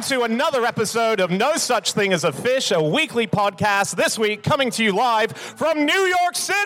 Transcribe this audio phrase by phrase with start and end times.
[0.00, 3.96] welcome to another episode of No Such Thing as a Fish, a weekly podcast.
[3.96, 6.58] This week, coming to you live from New York City.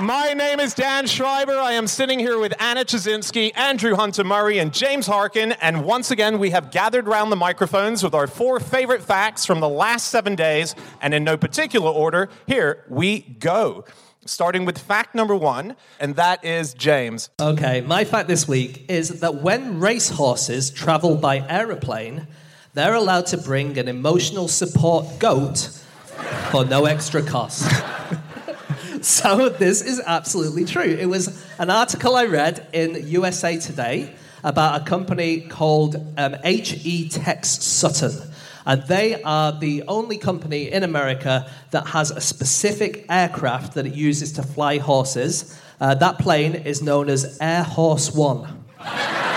[0.00, 1.58] My name is Dan Schreiber.
[1.58, 5.52] I am sitting here with Anna Ptaszynski, Andrew Hunter Murray, and James Harkin.
[5.52, 9.58] And once again, we have gathered around the microphones with our four favorite facts from
[9.58, 10.76] the last seven days.
[11.00, 13.84] And in no particular order, here we go.
[14.26, 17.28] Starting with fact number one, and that is James.
[17.38, 22.26] Okay, my fact this week is that when racehorses travel by aeroplane,
[22.72, 25.68] they're allowed to bring an emotional support goat
[26.50, 27.70] for no extra cost.
[29.02, 30.82] so this is absolutely true.
[30.82, 37.08] It was an article I read in USA Today about a company called um, HE
[37.10, 38.12] Tex Sutton.
[38.66, 43.94] And they are the only company in America that has a specific aircraft that it
[43.94, 45.60] uses to fly horses.
[45.80, 48.64] Uh, that plane is known as Air Horse One.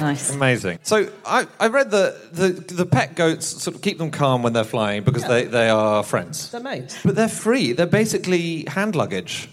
[0.00, 0.34] Nice.
[0.34, 0.78] Amazing.
[0.82, 4.52] So I, I read that the, the pet goats sort of keep them calm when
[4.52, 6.50] they're flying because they, they are friends.
[6.50, 6.98] They're mates.
[7.02, 7.72] But they're free.
[7.72, 9.48] They're basically hand luggage.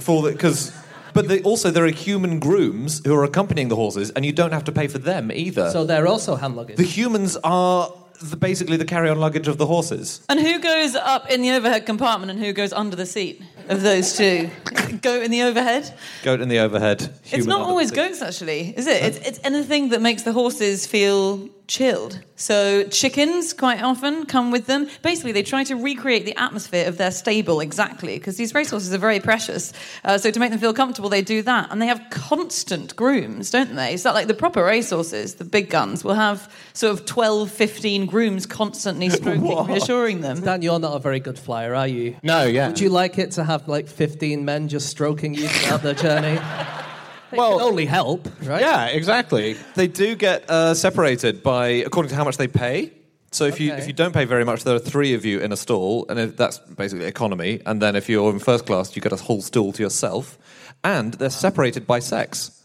[0.00, 0.72] For because,
[1.14, 4.52] but they, also there are human grooms who are accompanying the horses, and you don't
[4.52, 5.70] have to pay for them either.
[5.70, 6.76] So they're also hand luggage.
[6.76, 7.90] the humans are
[8.20, 10.20] the, basically the carry-on luggage of the horses.
[10.28, 13.82] And who goes up in the overhead compartment and who goes under the seat of
[13.82, 14.50] those two?
[15.02, 15.92] Goat in the overhead?
[16.22, 17.12] Goat in the overhead.
[17.30, 19.02] It's not always the goats, actually, is it?
[19.02, 22.20] It's, it's anything that makes the horses feel chilled.
[22.36, 24.88] So chickens quite often come with them.
[25.02, 28.98] Basically, they try to recreate the atmosphere of their stable exactly because these racehorses are
[28.98, 29.72] very precious.
[30.04, 33.50] Uh, so to make them feel comfortable, they do that, and they have constant grooms,
[33.50, 33.96] don't they?
[33.96, 38.46] So like the proper racehorses, the big guns, will have sort of 12, 15 grooms
[38.46, 40.40] constantly stroking, reassuring them.
[40.40, 42.16] Dan, you're not a very good flyer, are you?
[42.22, 42.68] No, yeah.
[42.68, 46.38] Would you like it to have like 15 men just stroking you throughout the journey?
[47.38, 48.60] Well- can only help, right?
[48.60, 49.56] Yeah, exactly.
[49.74, 52.92] They do get uh, separated by according to how much they pay.
[53.32, 55.50] So if you if you don't pay very much, there are three of you in
[55.52, 57.60] a stall, and if that's basically economy.
[57.66, 60.38] And then if you're in first class, you get a whole stall to yourself,
[60.84, 62.62] and they're separated by sex.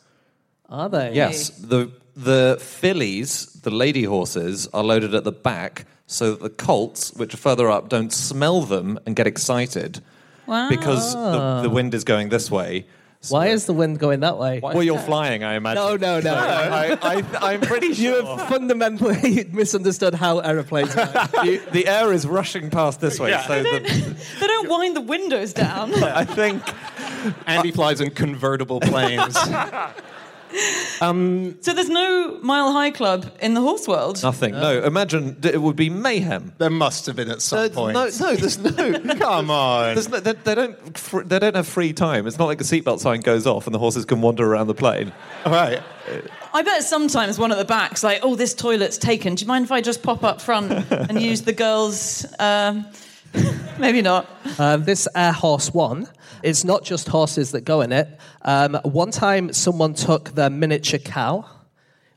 [0.70, 1.14] Are they?
[1.16, 6.50] Yes, the the fillies, the lady horses, are loaded at the back, so that the
[6.50, 10.02] colts, which are further up, don't smell them and get excited
[10.46, 10.70] Wow.
[10.70, 12.86] because the, the wind is going this way.
[13.28, 14.62] Why is the wind going that way?
[14.64, 15.84] Well, you're flying, I imagine.
[15.84, 16.34] No, no, no.
[16.34, 18.00] I, I, I'm pretty sure.
[18.22, 21.14] You have fundamentally misunderstood how aeroplanes work.
[21.44, 23.46] You- the air is rushing past this way, Yeah.
[23.46, 25.94] so the, They don't wind the windows down.
[26.02, 26.64] I think
[27.46, 29.36] Andy flies in convertible planes.
[30.52, 34.22] So there's no mile high club in the horse world.
[34.24, 34.52] nothing.
[34.54, 36.54] No, imagine it would be mayhem.
[36.58, 37.94] there must have been at some Uh, point.
[37.94, 39.16] no, no, there's no.
[39.16, 39.94] Come on.
[39.96, 40.98] There's no, they, they don't.
[40.98, 42.28] fr- They don't have free time.
[42.28, 44.74] It's not like a seatbelt sign goes off and the horses can wander around the
[44.76, 45.12] plane.
[45.46, 45.82] All right.
[46.54, 49.36] I bet sometimes one at the back's like, "Oh, this toilet's taken.
[49.36, 52.86] Do you mind if I just pop up front and use the girls?" Um,
[53.80, 54.28] maybe not.
[54.58, 56.08] Uh, this Air Horse One,
[56.44, 58.08] it's not just horses that go in it.
[58.44, 61.46] Um, one time, someone took their miniature cow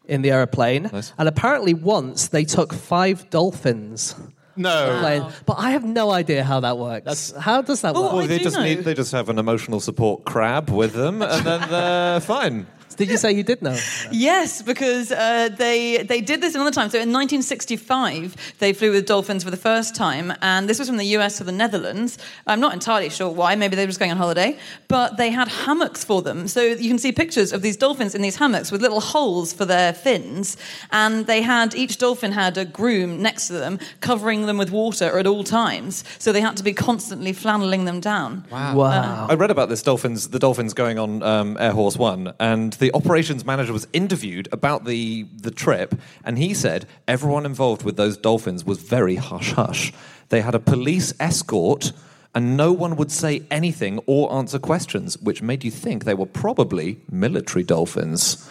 [0.07, 1.13] in the aeroplane, Nice.
[1.19, 4.15] and apparently once they took five dolphins.
[4.55, 4.99] No.
[5.01, 5.25] Plane.
[5.47, 7.33] But I have no idea how that works.
[7.39, 8.13] how does that Well, work?
[8.13, 8.65] Well, they do just know.
[8.65, 8.81] need.
[8.81, 12.67] They just have an emotional support crab with them, and then they're fine.
[12.95, 13.79] Did you say you did know?
[14.11, 16.91] Yes, because uh, they they did this another time.
[16.91, 20.97] So in 1965, they flew with dolphins for the first time, and this was from
[20.97, 22.19] the US to the Netherlands.
[22.47, 23.55] I'm not entirely sure why.
[23.55, 24.59] Maybe they were just going on holiday,
[24.89, 26.49] but they had hammocks for them.
[26.49, 29.65] So you can see pictures of these dolphins in these hammocks with little holes for
[29.65, 30.57] their fins,
[30.91, 35.19] and they had each dolphin had a groom next to them, covering them with water
[35.19, 36.05] at all times.
[36.19, 38.45] So they had to be constantly flanneling them down.
[38.51, 39.27] Wow.
[39.29, 42.93] I read about this dolphins, the dolphins going on um, Air Horse One, and the
[42.95, 45.95] operations manager was interviewed about the the trip,
[46.25, 49.93] and he said everyone involved with those dolphins was very hush hush.
[50.31, 51.93] They had a police escort.
[52.35, 56.25] And no one would say anything or answer questions, which made you think they were
[56.25, 58.49] probably military dolphins.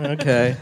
[0.00, 0.56] okay.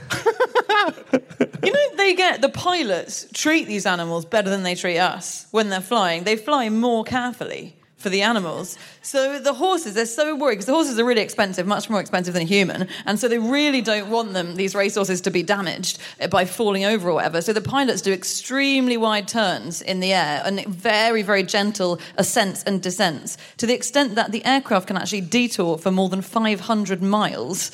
[1.63, 5.71] You know, they get the pilots treat these animals better than they treat us when
[5.71, 6.25] they're flying.
[6.25, 8.79] They fly more carefully for the animals.
[9.03, 12.35] So the horses, they're so worried because the horses are really expensive, much more expensive
[12.35, 15.99] than a human, and so they really don't want them these racehorses to be damaged
[16.21, 17.41] eh, by falling over or whatever.
[17.41, 22.63] So the pilots do extremely wide turns in the air and very, very gentle ascents
[22.65, 27.03] and descents to the extent that the aircraft can actually detour for more than 500
[27.03, 27.73] miles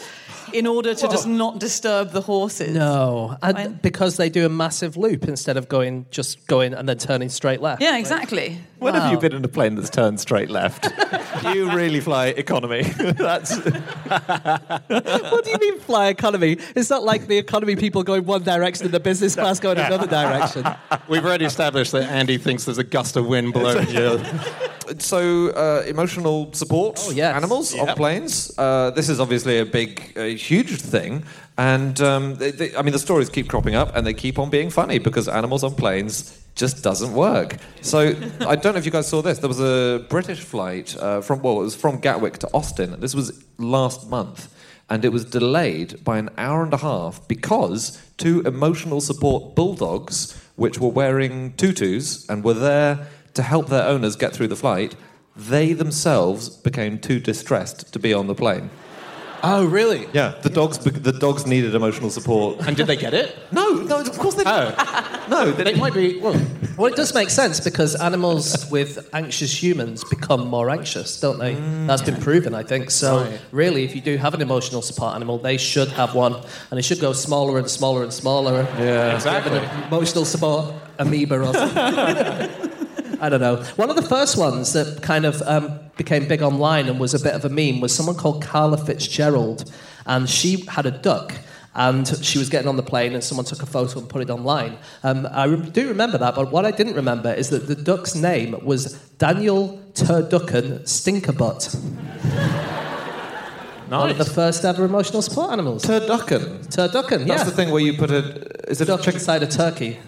[0.52, 2.74] in order to just not disturb the horses.
[2.74, 6.98] No, and because they do a massive loop instead of going just going and then
[6.98, 7.82] turning straight left.
[7.82, 8.58] Yeah, exactly.
[8.82, 10.88] When have you been in a plane that's turned straight left?
[11.54, 12.82] you really fly economy.
[12.98, 16.56] that's What do you mean fly economy?
[16.76, 20.06] It's not like the economy people going one direction and the business class going another
[20.06, 20.64] direction.
[21.08, 24.20] We've already established that Andy thinks there's a gust of wind blowing you.
[24.98, 27.34] so uh, emotional support Oh, yes.
[27.34, 28.52] animals on planes.
[28.58, 31.24] Uh, this is obviously a big, uh, huge thing,
[31.58, 34.50] and um, they, they, I mean the stories keep cropping up, and they keep on
[34.50, 37.56] being funny because animals on planes just doesn't work.
[37.80, 38.00] So
[38.40, 39.38] I don't know if you guys saw this.
[39.38, 42.98] There was a British flight uh, from well, it was from Gatwick to Austin.
[43.00, 44.48] This was last month.
[44.90, 50.38] And it was delayed by an hour and a half because two emotional support bulldogs,
[50.56, 54.94] which were wearing tutus and were there to help their owners get through the flight,
[55.34, 58.68] they themselves became too distressed to be on the plane.
[59.44, 60.06] Oh, really?
[60.12, 60.78] Yeah, the dogs.
[60.78, 62.60] The dogs needed emotional support.
[62.66, 63.36] And did they get it?
[63.52, 64.44] No, no, of course they.
[64.46, 66.18] Oh, No, they, they might be.
[66.20, 66.40] Well,
[66.76, 71.54] Well, it does make sense because animals with anxious humans become more anxious, don't they?
[71.86, 72.90] That's been proven, I think.
[72.90, 73.40] So, Right.
[73.52, 76.34] really, if you do have an emotional support animal, they should have one,
[76.70, 78.66] and it should go smaller and smaller and smaller.
[78.78, 79.60] Yeah, exactly.
[79.88, 81.78] Emotional support amoeba or something.
[83.20, 83.56] I don't know.
[83.76, 87.20] One of the first ones that kind of um, became big online and was a
[87.20, 89.70] bit of a meme was someone called Carla Fitzgerald,
[90.06, 91.34] and she had a duck.
[91.74, 94.28] And she was getting on the plane, and someone took a photo and put it
[94.28, 94.76] online.
[95.02, 98.14] Um, I re- do remember that, but what I didn't remember is that the duck's
[98.14, 101.74] name was Daniel Turducken Stinkerbutt.
[103.88, 105.84] One of the first ever emotional support animals.
[105.84, 106.66] turducken.
[106.68, 108.70] Turducken, That's the thing where you put a.
[108.70, 109.98] Is it a duck chicken inside a turkey.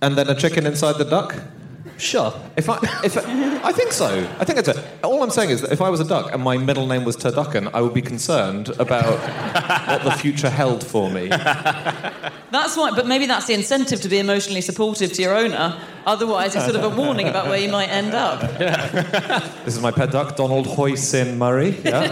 [0.00, 1.34] and then a chicken inside the duck?
[2.02, 2.34] Sure.
[2.56, 4.28] If I, if I think so.
[4.40, 4.82] I think it's a.
[5.04, 7.16] All I'm saying is that if I was a duck and my middle name was
[7.16, 9.20] Turducken, I would be concerned about
[9.88, 11.28] what the future held for me.
[11.28, 15.80] That's why, but maybe that's the incentive to be emotionally supportive to your owner.
[16.04, 18.42] Otherwise, it's sort of a warning about where you might end up.
[18.60, 19.48] Yeah.
[19.64, 21.80] This is my pet duck, Donald Hoisin Murray.
[21.84, 22.10] Yeah.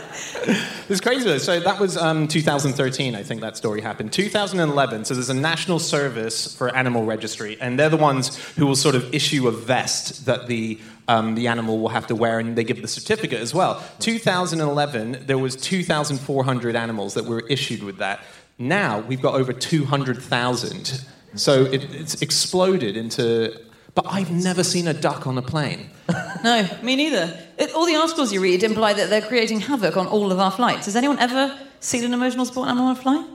[0.88, 1.38] It's crazy though.
[1.38, 4.12] So that was um, 2013, I think that story happened.
[4.12, 8.76] 2011, so there's a national service for animal registry, and they're the ones who will
[8.76, 10.78] sort of issue a vest that the
[11.08, 13.82] um, the animal will have to wear, and they give the certificate as well.
[14.00, 18.20] 2011, there was 2,400 animals that were issued with that.
[18.58, 21.04] Now we've got over 200,000.
[21.34, 23.58] So it, it's exploded into.
[23.94, 25.90] But I've never seen a duck on a plane.
[26.44, 27.36] No, me neither.
[27.58, 30.52] It, all the articles you read imply that they're creating havoc on all of our
[30.52, 30.86] flights.
[30.86, 33.26] Has anyone ever seen an emotional support animal on a flight?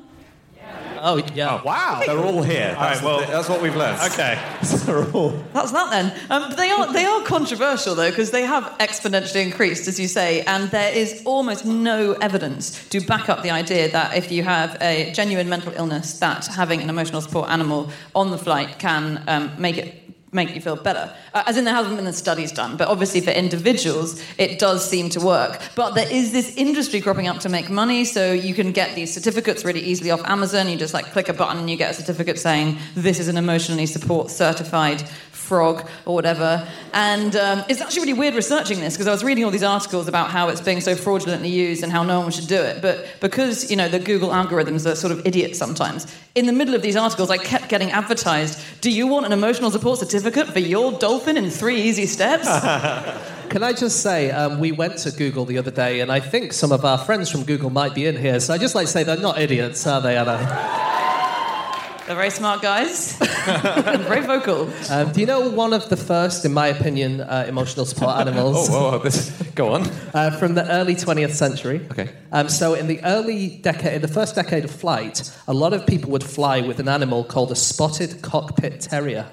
[1.03, 1.61] Oh, yeah.
[1.63, 2.01] Wow.
[2.05, 2.75] They're all here.
[2.77, 3.99] All right, well- that's what we've learned.
[4.11, 4.39] Okay.
[4.85, 5.29] They're all.
[5.53, 6.13] That's that then.
[6.29, 10.07] Um, but they are they are controversial though because they have exponentially increased, as you
[10.07, 14.43] say, and there is almost no evidence to back up the idea that if you
[14.43, 19.23] have a genuine mental illness, that having an emotional support animal on the flight can
[19.27, 20.00] um, make it
[20.33, 21.13] make you feel better.
[21.33, 24.87] Uh, as in, there hasn't been the studies done, but obviously for individuals, it does
[24.87, 25.61] seem to work.
[25.75, 29.13] But there is this industry cropping up to make money, so you can get these
[29.13, 30.69] certificates really easily off Amazon.
[30.69, 33.37] You just like click a button and you get a certificate saying this is an
[33.37, 35.03] emotionally support certified
[35.41, 36.67] frog or whatever.
[36.93, 40.07] And um, it's actually really weird researching this because I was reading all these articles
[40.07, 42.81] about how it's being so fraudulently used and how no one should do it.
[42.81, 46.75] But because, you know, the Google algorithms are sort of idiots sometimes, in the middle
[46.75, 50.59] of these articles, I kept getting advertised, do you want an emotional support certificate for
[50.59, 52.47] your dolphin in three easy steps?
[53.49, 56.53] Can I just say, um, we went to Google the other day, and I think
[56.53, 58.39] some of our friends from Google might be in here.
[58.39, 61.00] So I just like to say they're not idiots, are they, Anna?
[62.11, 64.69] They're very smart guys and very vocal.
[64.89, 68.67] Um, do you know one of the first, in my opinion, uh, emotional support animals
[68.69, 69.87] Oh, whoa, whoa, this, go on.
[70.13, 71.87] uh, from the early 20th century?
[71.89, 72.09] Okay.
[72.33, 75.87] Um, so in the early decade, in the first decade of flight, a lot of
[75.87, 79.31] people would fly with an animal called a spotted cockpit terrier.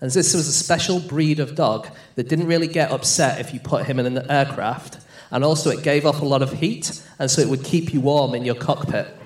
[0.00, 3.58] And this was a special breed of dog that didn't really get upset if you
[3.58, 4.98] put him in an aircraft.
[5.32, 8.00] And also, it gave off a lot of heat, and so it would keep you
[8.00, 9.16] warm in your cockpit.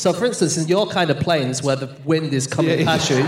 [0.00, 2.86] So, for instance, in your kind of planes where the wind is coming Yeah.
[2.86, 3.18] past you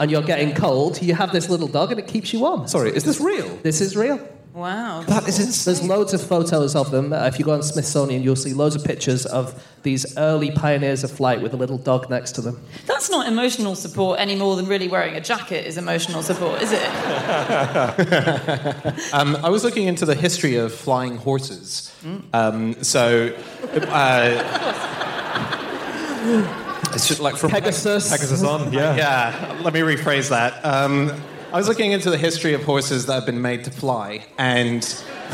[0.00, 2.68] and you're getting cold, you have this little dog and it keeps you warm.
[2.68, 3.48] Sorry, is this real?
[3.62, 4.20] This is real.
[4.52, 5.02] Wow.
[5.08, 5.72] That is insane.
[5.72, 7.14] There's loads of photos of them.
[7.14, 11.04] Uh, if you go on Smithsonian, you'll see loads of pictures of these early pioneers
[11.04, 12.60] of flight with a little dog next to them.
[12.86, 16.72] That's not emotional support any more than really wearing a jacket is emotional support, is
[16.72, 16.82] it?
[19.14, 21.90] Um, I was looking into the history of flying horses.
[22.34, 23.34] Um, so,
[23.88, 25.18] uh,
[26.94, 28.10] It's just like from Pegasus.
[28.10, 28.96] Pegasus on, yeah.
[28.96, 30.64] yeah, let me rephrase that.
[30.64, 31.10] Um,
[31.52, 34.84] I was looking into the history of horses that have been made to fly, and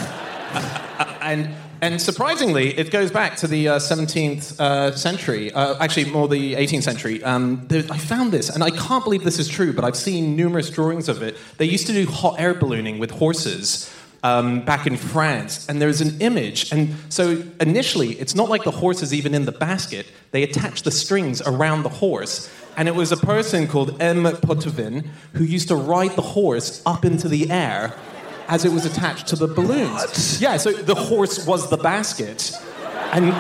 [0.05, 6.11] uh, and And surprisingly, it goes back to the uh, 17th uh, century, uh, actually,
[6.11, 7.23] more the 18th century.
[7.23, 10.35] Um, there, I found this, and I can't believe this is true, but I've seen
[10.35, 11.37] numerous drawings of it.
[11.59, 13.95] They used to do hot air ballooning with horses.
[14.25, 16.73] Um, back in France, and there's an image.
[16.73, 20.07] And so initially, it's not like the horse is even in the basket.
[20.33, 22.51] They attach the strings around the horse.
[22.77, 24.25] And it was a person called M.
[24.25, 27.95] Poitevin who used to ride the horse up into the air
[28.49, 30.41] as it was attached to the balloons.
[30.41, 32.53] Yeah, so the horse was the basket.
[33.13, 33.33] And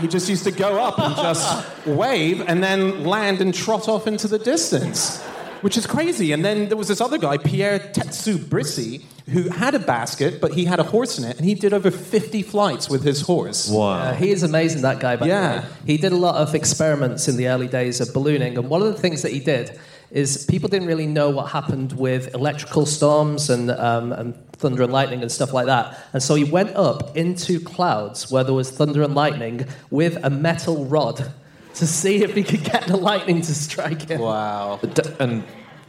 [0.00, 4.08] he just used to go up and just wave and then land and trot off
[4.08, 5.22] into the distance,
[5.60, 6.32] which is crazy.
[6.32, 10.64] And then there was this other guy, Pierre Testu-Brissy, who had a basket, but he
[10.66, 13.68] had a horse in it, and he did over 50 flights with his horse.
[13.70, 13.92] Wow.
[13.98, 15.16] Uh, he is amazing, that guy.
[15.16, 15.52] By Yeah.
[15.52, 15.66] the way.
[15.86, 18.88] He did a lot of experiments in the early days of ballooning, and one of
[18.88, 19.78] the things that he did
[20.10, 24.92] is people didn't really know what happened with electrical storms and, um, and thunder and
[24.92, 25.98] lightning and stuff like that.
[26.12, 30.30] And so he went up into clouds where there was thunder and lightning with a
[30.30, 31.32] metal rod
[31.74, 34.20] to see if he could get the lightning to strike him.
[34.20, 34.78] Wow.
[35.18, 35.42] And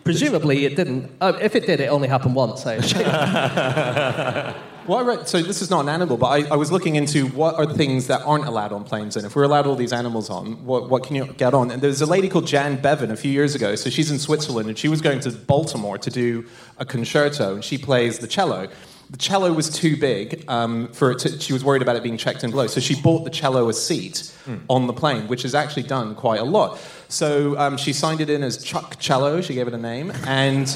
[0.05, 1.11] Presumably, it didn't.
[1.19, 2.65] Uh, if it did, it only happened once.
[2.65, 4.55] I assume.
[4.87, 7.25] Well, I read, so this is not an animal, but I, I was looking into
[7.29, 10.29] what are things that aren't allowed on planes, and if we're allowed all these animals
[10.29, 11.71] on, what, what can you get on?
[11.71, 14.69] And there's a lady called Jan Bevan a few years ago, so she's in Switzerland,
[14.69, 16.45] and she was going to Baltimore to do
[16.77, 18.67] a concerto, and she plays the cello.
[19.09, 22.17] The cello was too big um, for it to, she was worried about it being
[22.17, 24.35] checked in below, so she bought the cello a seat
[24.69, 26.79] on the plane, which is actually done quite a lot.
[27.07, 30.75] So um, she signed it in as Chuck Cello, she gave it a name, and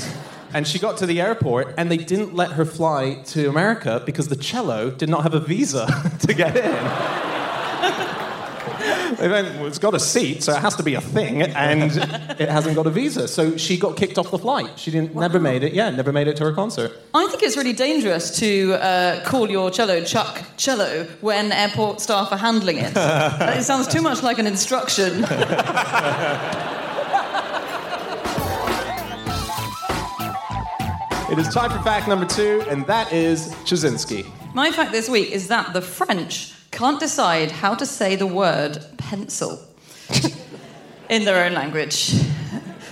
[0.54, 4.30] and she got to the airport, and they didn't let her fly to America because
[4.30, 5.88] the cello did not have a visa
[6.20, 7.39] to get in.
[9.18, 11.92] They went, well, it's got a seat, so it has to be a thing, and
[12.40, 13.28] it hasn't got a visa.
[13.28, 14.78] So she got kicked off the flight.
[14.78, 15.74] She didn't, never made it.
[15.74, 16.92] Yeah, never made it to her concert.
[17.14, 22.32] I think it's really dangerous to uh, call your cello Chuck Cello when airport staff
[22.32, 22.94] are handling it.
[22.96, 25.26] it sounds too much like an instruction.
[31.32, 34.26] It is time for fact number two, and that is Ptaszynski.
[34.56, 38.84] My fact this week is that the French can't decide how to say the word
[38.98, 39.60] pencil
[41.10, 42.14] in their own language.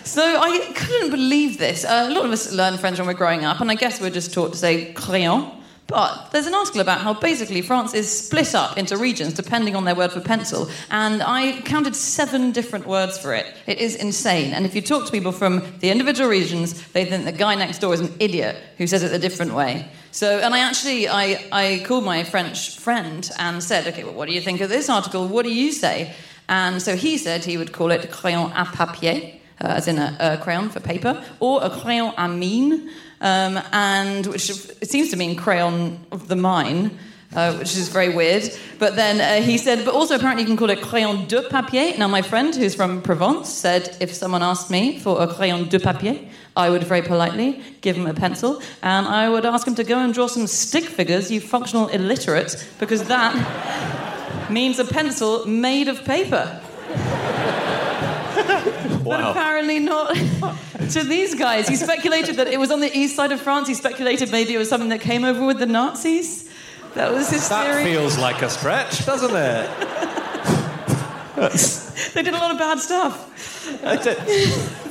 [0.03, 1.83] So I couldn't believe this.
[1.83, 4.09] Uh, a lot of us learn French when we're growing up, and I guess we're
[4.09, 5.51] just taught to say crayon.
[5.87, 9.85] But there's an article about how basically France is split up into regions depending on
[9.85, 13.45] their word for pencil, and I counted seven different words for it.
[13.67, 14.53] It is insane.
[14.53, 17.79] And if you talk to people from the individual regions, they think the guy next
[17.79, 19.89] door is an idiot who says it a different way.
[20.17, 24.27] So, and I actually, I, I called my French friend and said, okay, well, what
[24.27, 25.27] do you think of this article?
[25.27, 26.11] What do you say?
[26.49, 30.17] And so he said he would call it crayon à papier, uh, as in a,
[30.19, 32.89] a crayon for paper, or a crayon à mine,
[33.21, 36.97] um, and which seems to mean crayon of the mine.
[37.35, 38.49] Uh, which is very weird.
[38.79, 41.97] But then uh, he said, but also apparently you can call it crayon de papier.
[41.97, 45.77] Now, my friend who's from Provence said if someone asked me for a crayon de
[45.77, 46.17] papier,
[46.55, 49.99] I would very politely give him a pencil and I would ask him to go
[49.99, 56.05] and draw some stick figures, you functional illiterate, because that means a pencil made of
[56.05, 56.61] paper.
[59.07, 60.15] But apparently not
[60.91, 61.67] to these guys.
[61.67, 63.67] He speculated that it was on the east side of France.
[63.67, 66.46] He speculated maybe it was something that came over with the Nazis.
[66.95, 67.83] That was his that theory.
[67.83, 69.69] feels like a stretch, doesn't it?
[72.13, 73.25] They did a lot of bad stuff.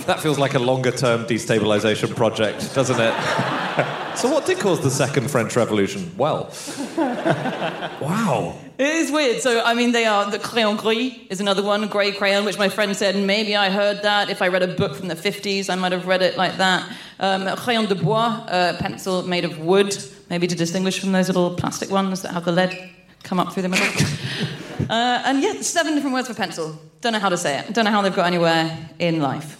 [0.06, 3.12] That feels like a longer term destabilization project, doesn't it?
[4.16, 6.12] so, what did cause the Second French Revolution?
[6.16, 6.52] Well,
[6.96, 8.56] wow.
[8.78, 9.40] It is weird.
[9.40, 12.68] So, I mean, they are the crayon gris is another one, grey crayon, which my
[12.68, 14.30] friend said maybe I heard that.
[14.30, 16.88] If I read a book from the 50s, I might have read it like that.
[17.18, 19.96] Um, crayon de bois, a pencil made of wood,
[20.30, 22.78] maybe to distinguish from those little plastic ones that have the lead
[23.24, 23.86] come up through the middle.
[24.88, 26.78] uh, and yeah, seven different words for pencil.
[27.00, 27.74] Don't know how to say it.
[27.74, 29.55] Don't know how they've got anywhere in life.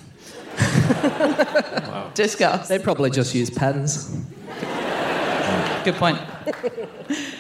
[2.15, 2.69] Discuss.
[2.69, 4.17] They'd probably just use pens.
[5.85, 6.19] Good point.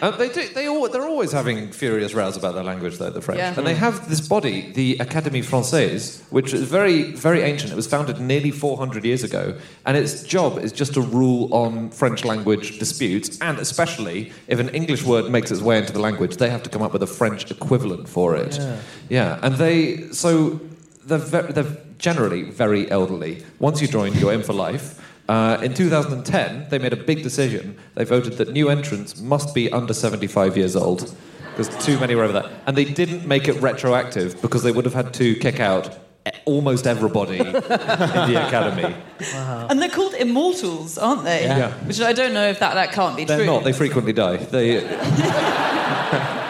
[0.01, 0.47] Uh, they do.
[0.55, 3.39] They all, they're always having furious rows about their language, though, the French.
[3.39, 3.55] Yeah.
[3.57, 7.73] And they have this body, the Académie Française, which is very, very ancient.
[7.73, 9.59] It was founded nearly 400 years ago.
[9.85, 13.39] And its job is just to rule on French language disputes.
[13.41, 16.71] And especially if an English word makes its way into the language, they have to
[16.71, 18.61] come up with a French equivalent for it.
[19.09, 19.41] Yeah.
[19.43, 20.61] And they, so
[21.05, 23.45] they're, ve- they're generally very elderly.
[23.59, 25.03] Once you join, you're in for life.
[25.29, 27.77] Uh, in 2010, they made a big decision.
[27.95, 31.15] They voted that new entrants must be under 75 years old,
[31.51, 32.51] because too many were over that.
[32.67, 35.99] And they didn't make it retroactive because they would have had to kick out
[36.45, 38.95] almost everybody in the academy.
[39.33, 39.67] Wow.
[39.71, 41.45] And they're called immortals, aren't they?
[41.45, 41.73] Yeah.
[41.87, 43.37] Which I don't know if that, that can't be true.
[43.37, 43.65] They're not.
[43.65, 44.37] They frequently die.
[44.37, 44.81] They,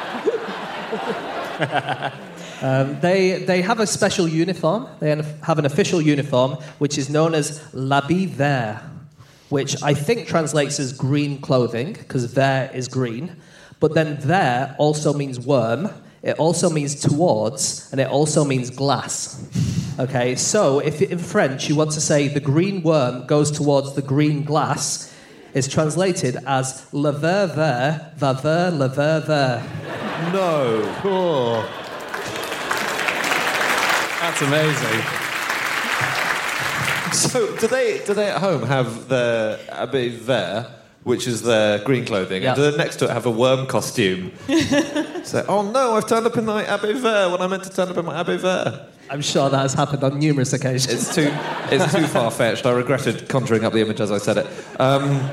[2.63, 4.89] Um, they, they have a special uniform.
[5.01, 8.83] They have an official uniform, which is known as l'habit vert,
[9.51, 13.37] which I think translates as green clothing, because vert is green.
[13.79, 15.91] But then vert also means worm,
[16.23, 19.45] it also means towards, and it also means glass.
[19.99, 24.03] Okay, so if in French you want to say the green worm goes towards the
[24.03, 25.15] green glass,
[25.55, 29.63] it's translated as le ver ver va ver le ver ver.
[30.33, 30.99] No.
[31.01, 31.86] Cool.
[34.39, 35.03] That's amazing.
[37.13, 40.67] So, do they do they at home have the habit vert,
[41.05, 42.49] which is their green clothing, Yeah.
[42.51, 44.33] and do they next to it have a worm costume?
[45.25, 47.89] so, oh no, I've turned up in my habit vert when I meant to turn
[47.89, 48.83] up in my habit vert.
[49.09, 50.93] I'm sure that has happened on numerous occasions.
[50.93, 51.31] It's too
[51.71, 52.67] it's too far fetched.
[52.67, 54.47] I regretted conjuring up the image as I said it.
[54.79, 55.31] Um,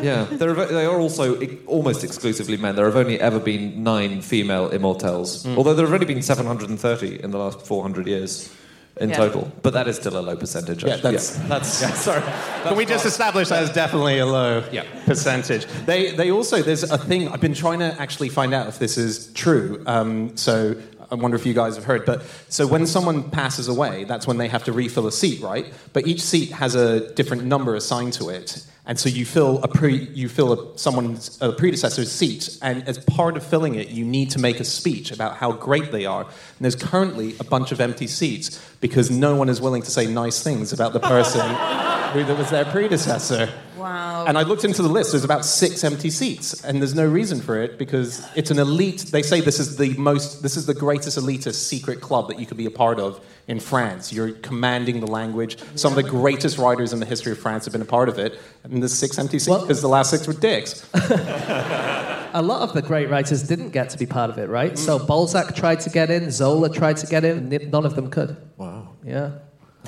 [0.00, 2.76] yeah, there are, they are also e- almost exclusively men.
[2.76, 7.30] There have only ever been nine female immortelles, although there have only been 730 in
[7.30, 8.52] the last 400 years
[8.98, 9.16] in Yeah.
[9.16, 9.50] total.
[9.62, 10.82] But that is still a low percentage.
[10.82, 11.12] Yeah, actually.
[11.12, 11.82] that's that's.
[11.82, 12.22] Yeah, sorry.
[12.62, 14.84] Can we just establish that as definitely a low Yeah.
[15.04, 15.66] percentage?
[15.86, 18.96] They they also there's a thing I've been trying to actually find out if this
[18.96, 19.82] is true.
[19.86, 20.76] Um, so
[21.10, 22.04] I wonder if you guys have heard.
[22.06, 25.66] But so when someone passes away, that's when they have to refill a seat, right?
[25.92, 28.64] But each seat has a different number assigned to it.
[28.88, 32.98] And so you fill a pre, you fill a, someone's a predecessor's seat, and as
[32.98, 36.22] part of filling it, you need to make a speech about how great they are.
[36.22, 40.06] And there's currently a bunch of empty seats because no one is willing to say
[40.06, 41.40] nice things about the person
[42.12, 43.52] who that was their predecessor.
[43.86, 44.24] Wow.
[44.26, 45.12] And I looked into the list.
[45.12, 49.06] There's about six empty seats, and there's no reason for it because it's an elite.
[49.12, 52.46] They say this is the most, this is the greatest elitist secret club that you
[52.46, 54.12] could be a part of in France.
[54.12, 55.56] You're commanding the language.
[55.76, 58.18] Some of the greatest writers in the history of France have been a part of
[58.18, 60.84] it, and there's six empty seats Well- because the last six were dicks.
[62.34, 64.72] A lot of the great writers didn't get to be part of it, right?
[64.72, 64.78] Mm.
[64.78, 68.36] So Balzac tried to get in, Zola tried to get in, none of them could.
[68.58, 68.88] Wow.
[69.02, 69.30] Yeah.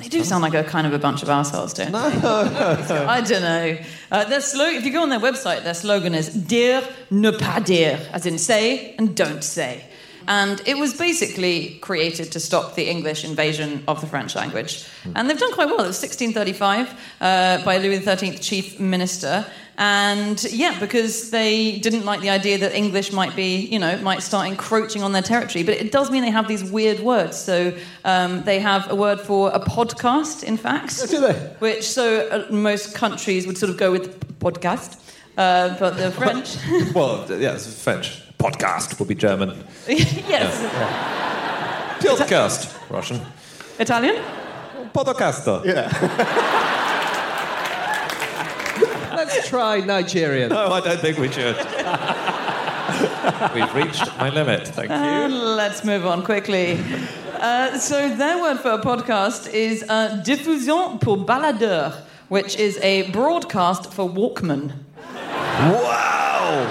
[0.01, 1.97] They do sound like a kind of a bunch of assholes, don't they?
[1.99, 3.77] I don't know.
[4.11, 6.81] Uh, their slo- if you go on their website, their slogan is "Dire
[7.11, 9.83] ne pas dire," as in say and don't say.
[10.27, 14.85] And it was basically created to stop the English invasion of the French language.
[15.15, 15.83] And they've done quite well.
[15.83, 19.45] It was 1635 uh, by Louis XIII, chief minister.
[19.79, 24.21] And yeah, because they didn't like the idea that English might be, you know, might
[24.21, 25.63] start encroaching on their territory.
[25.63, 27.37] But it does mean they have these weird words.
[27.37, 31.09] So um, they have a word for a podcast, in fact.
[31.09, 31.33] Do they?
[31.59, 34.99] Which, so uh, most countries would sort of go with podcast.
[35.37, 36.57] Uh, but the French,
[36.93, 38.21] Well, yeah, it's French.
[38.37, 39.63] Podcast would be German.
[39.87, 40.59] yes.
[42.03, 43.21] Podcast, Russian.
[43.79, 44.21] Italian?
[44.93, 46.75] Podcaster.
[49.29, 50.49] Let's try Nigerian.
[50.49, 51.55] No, I don't think we should.
[53.53, 54.67] We've reached my limit.
[54.67, 55.35] Thank Uh, you.
[55.35, 56.79] let's move on quickly.
[57.39, 61.93] Uh, so their word for a podcast is uh, diffusion pour baladeur,
[62.29, 64.73] which is a broadcast for Walkman.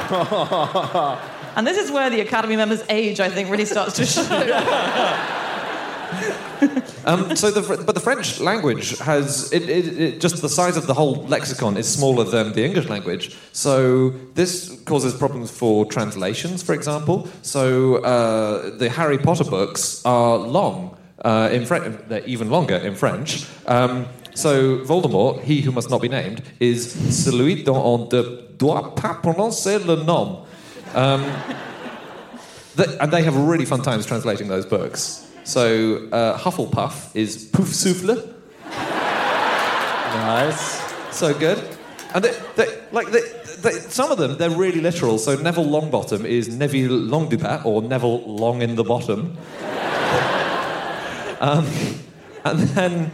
[0.09, 1.19] Wow!
[1.57, 4.23] And this is where the Academy members' age, I think, really starts to show.
[7.05, 10.87] Um, so, the, but the French language has it, it, it, just the size of
[10.87, 13.35] the whole lexicon is smaller than the English language.
[13.53, 17.27] So this causes problems for translations, for example.
[17.41, 22.95] So uh, the Harry Potter books are long uh, in French; they're even longer in
[22.95, 23.47] French.
[23.67, 28.23] Um, so Voldemort, he who must not be named, is celui dont on ne
[28.59, 30.45] doit pas prononcer le nom.
[30.95, 31.25] Um,
[32.77, 35.28] Th- and they have really fun times translating those books.
[35.49, 38.35] So uh, Hufflepuff is Poufsouffle.
[40.13, 40.83] Nice.
[41.11, 41.59] So good.
[42.13, 43.23] And they, they, like they,
[43.63, 45.17] they, some of them, they're really literal.
[45.17, 49.39] So Neville Longbottom is Neville Londubat or Neville Long in the Bottom.
[51.41, 51.67] um,
[52.45, 53.11] and then,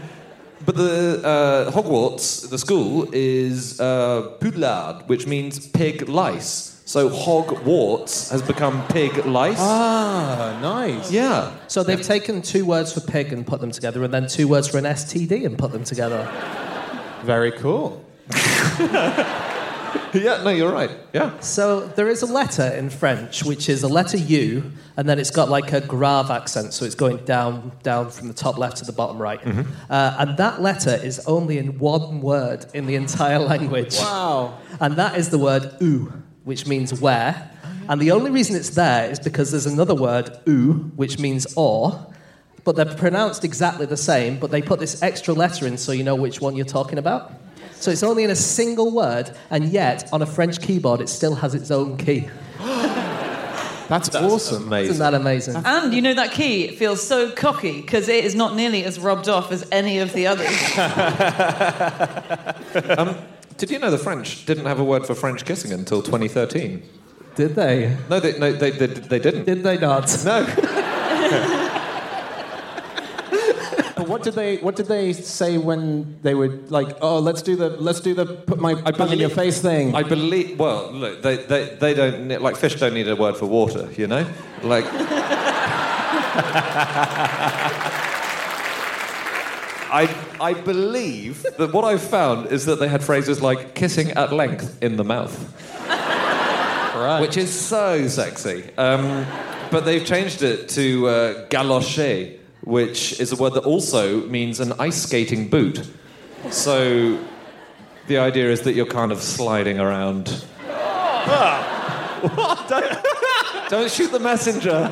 [0.67, 6.74] but the uh, Hogwarts, the school, is uh, Poudlard, which means pig lice.
[6.87, 9.57] So Hogwarts has become pig lice.
[9.59, 11.11] Ah, nice.
[11.11, 11.53] yeah.
[11.67, 14.69] So they've taken two words for pig and put them together, and then two words
[14.69, 16.31] for an STD and put them together.
[17.23, 18.05] Very cool.
[20.15, 20.91] Yeah, no, you're right.
[21.13, 21.39] Yeah.
[21.41, 25.33] So there is a letter in French which is a letter U, and then it's
[25.33, 28.85] got like a grave accent, so it's going down, down from the top left to
[28.85, 29.41] the bottom right.
[29.91, 33.97] Uh, and that letter is only in one word in the entire language.
[33.99, 34.59] Wow.
[34.81, 36.13] And that is the word ou,
[36.45, 37.51] which means where.
[37.89, 42.07] And the only reason it's there is because there's another word, ou, which means or,
[42.65, 46.03] but they're pronounced exactly the same, but they put this extra letter in so you
[46.03, 47.33] know which one you're talking about.
[47.75, 51.35] So it's only in a single word, and yet on a French keyboard it still
[51.35, 52.29] has its own key.
[53.87, 54.73] That's, awesome.
[54.73, 55.57] Isn't that amazing?
[55.63, 59.29] And you know that key feels so cocky because it is not nearly as rubbed
[59.29, 60.49] off as any of the others.
[62.99, 63.17] Um,
[63.57, 66.83] Did you know the French didn't have a word for French kissing until 2013?
[67.37, 67.97] Did they?
[68.09, 69.45] No, they, no, they, they, they didn't.
[69.45, 70.25] Did they not?
[70.25, 71.71] No.
[74.05, 77.57] But what did they what did they say when they were like, oh, let's do
[77.57, 79.95] the let's do the put my tongue in your face thing?
[79.95, 80.59] I believe.
[80.59, 83.89] Well, look, they, they, they don't ne- like fish don't need a word for water.
[83.97, 84.27] You know,
[84.63, 84.85] like.
[89.95, 94.33] I, I believe that what I've found is that they had phrases like kissing at
[94.33, 95.33] length in the mouth,
[95.89, 97.21] right.
[97.21, 98.77] which is so sexy.
[98.77, 99.25] Um,
[99.71, 104.73] but they've changed it to uh, galocher, which is a word that also means an
[104.81, 105.89] ice skating boot.
[106.51, 107.25] So
[108.09, 110.45] the idea is that you're kind of sliding around.
[112.69, 112.99] don't,
[113.71, 114.91] don't shoot the messenger.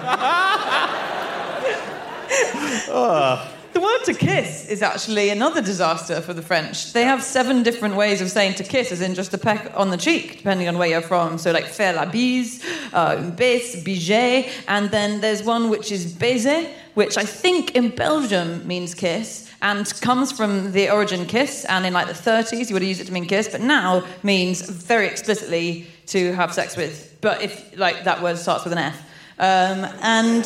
[3.72, 6.92] The word to kiss is actually another disaster for the French.
[6.92, 9.88] They have seven different ways of saying to kiss, as in just a peck on
[9.88, 11.38] the cheek, depending on where you're from.
[11.38, 16.68] So, like faire la bise, uh, une baisse, and then there's one which is baiser,
[16.92, 21.64] which I think in Belgium means kiss and comes from the origin kiss.
[21.64, 24.04] And in like the 30s, you would have used it to mean kiss, but now
[24.22, 27.16] means very explicitly to have sex with.
[27.22, 29.00] But if like that word starts with an F,
[29.38, 30.44] um, and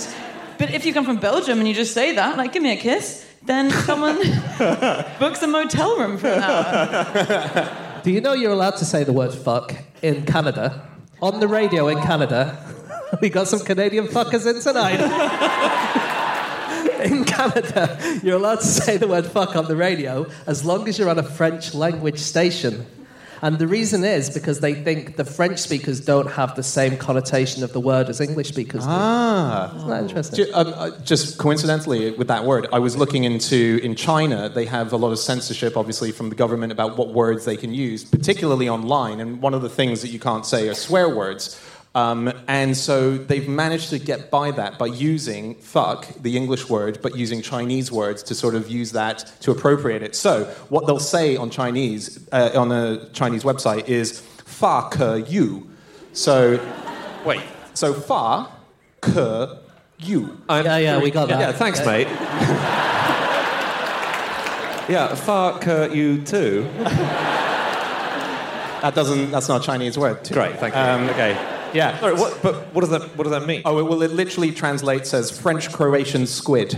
[0.58, 2.76] but if you come from Belgium and you just say that, like, give me a
[2.76, 4.16] kiss, then someone
[5.18, 8.00] books a motel room for an hour.
[8.02, 10.88] Do you know you're allowed to say the word fuck in Canada?
[11.20, 12.62] On the radio in Canada.
[13.20, 15.00] We got some Canadian fuckers in tonight.
[17.04, 20.98] in Canada, you're allowed to say the word fuck on the radio as long as
[20.98, 22.84] you're on a French language station.
[23.42, 27.62] And the reason is because they think the French speakers don't have the same connotation
[27.62, 28.90] of the word as English speakers do.
[28.90, 29.74] Ah.
[29.76, 30.46] Isn't that interesting?
[30.54, 34.48] Um, uh, just coincidentally, with that word, I was looking into in China.
[34.48, 37.72] They have a lot of censorship, obviously, from the government about what words they can
[37.74, 39.20] use, particularly online.
[39.20, 41.60] And one of the things that you can't say are swear words.
[41.96, 46.98] Um, and so they've managed to get by that by using fuck, the English word,
[47.00, 50.14] but using Chinese words to sort of use that to appropriate it.
[50.14, 55.70] So what they'll say on Chinese, uh, on a Chinese website, is fuck you.
[56.12, 56.60] So
[57.24, 57.40] Wait.
[57.72, 58.48] so fa,
[59.00, 59.58] ke,
[59.98, 60.36] you.
[60.50, 61.40] Yeah, yeah, we got that.
[61.40, 62.08] Yeah, thanks, mate.
[64.90, 66.68] yeah, fuck uh, you too.
[68.82, 69.30] That doesn't.
[69.30, 70.28] That's not a Chinese word.
[70.30, 70.80] Great, thank you.
[70.80, 71.55] Um, okay.
[71.76, 72.00] Yeah.
[72.00, 73.62] Sorry, what, but what does that what does that mean?
[73.64, 76.72] Oh, it, well, it literally translates as French Croatian squid,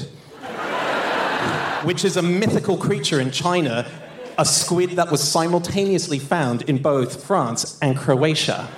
[1.84, 3.88] which is a mythical creature in China,
[4.36, 8.68] a squid that was simultaneously found in both France and Croatia.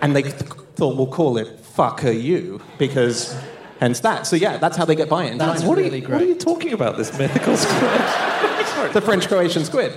[0.00, 0.34] And they th-
[0.76, 3.36] thought we'll call it fucker you because
[3.80, 4.26] hence that.
[4.26, 5.32] So yeah, that's how they get by it.
[5.32, 5.68] in That's China.
[5.68, 6.08] what, are you, great.
[6.10, 6.96] what are you talking about?
[6.96, 7.80] This mythical squid?
[8.92, 9.92] the French Croatian squid.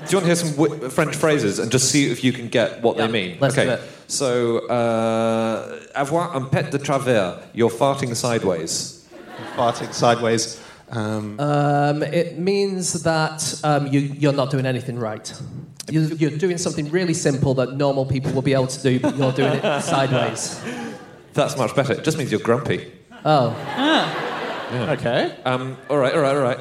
[0.00, 2.48] Do you want to hear some w- French phrases and just see if you can
[2.48, 3.36] get what Yeah, they mean?
[3.40, 3.66] let's okay.
[3.66, 3.80] do it.
[4.08, 7.38] So, uh, avoir un pet de travers.
[7.52, 9.04] You're farting sideways.
[9.56, 10.58] Farting sideways.
[10.90, 15.32] Um, Um, it means that um, you, you're not doing anything right.
[15.88, 19.16] You're, you're doing something really simple that normal people will be able to do, but
[19.16, 20.60] you're doing it sideways.
[21.34, 21.92] That's much better.
[21.92, 22.90] It just means you're grumpy.
[23.24, 23.54] Oh,
[24.72, 25.36] okay.
[25.44, 26.58] Um, all right, all right, all right.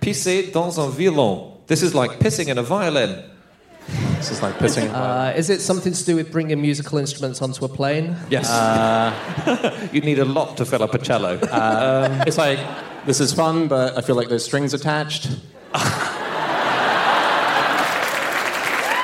[0.00, 1.57] Pisser dans un violon.
[1.68, 3.22] This is like pissing in a violin.
[4.16, 4.86] This is like pissing.
[4.86, 5.34] A violin.
[5.34, 8.16] Uh, is it something to do with bringing musical instruments onto a plane?
[8.30, 8.48] Yes.
[9.92, 11.38] You'd need a lot to fill up a cello.
[12.26, 12.58] it's like
[13.04, 15.30] this is fun, but I feel like there's strings attached.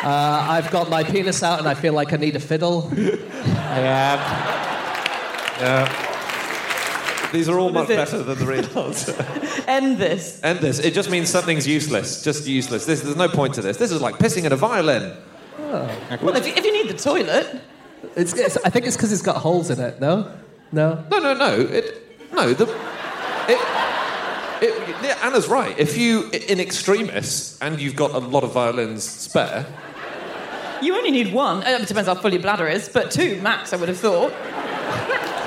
[0.05, 2.93] Uh, I've got my penis out and I feel like I need a fiddle.
[2.95, 4.21] Yeah.
[5.59, 6.14] Yeah.
[7.35, 7.97] These are all much it?
[7.97, 9.15] better than the real answer.
[9.67, 10.41] End this.
[10.45, 12.23] End this, it just means something's useless.
[12.23, 12.87] Just useless.
[12.87, 13.77] This, there's no point to this.
[13.77, 15.17] This is like pissing in a violin.
[15.59, 16.19] Oh.
[16.23, 17.61] Well, if you, if you need the toilet,
[18.15, 20.31] It's, it's, I think it's because it's got holes in it, no?
[20.71, 21.05] No?
[21.11, 21.61] No, no, no.
[21.61, 22.65] It, no, the,
[23.49, 23.59] it,
[24.63, 25.77] it, yeah, Anna's right.
[25.77, 29.67] If you, in extremis, and you've got a lot of violins spare,
[30.81, 31.65] you only need one.
[31.67, 34.33] It depends how full your bladder is, but two max, I would have thought.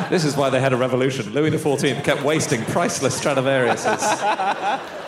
[0.09, 1.33] This is why they had a revolution.
[1.33, 5.05] Louis XIV kept wasting priceless Stradivariuses.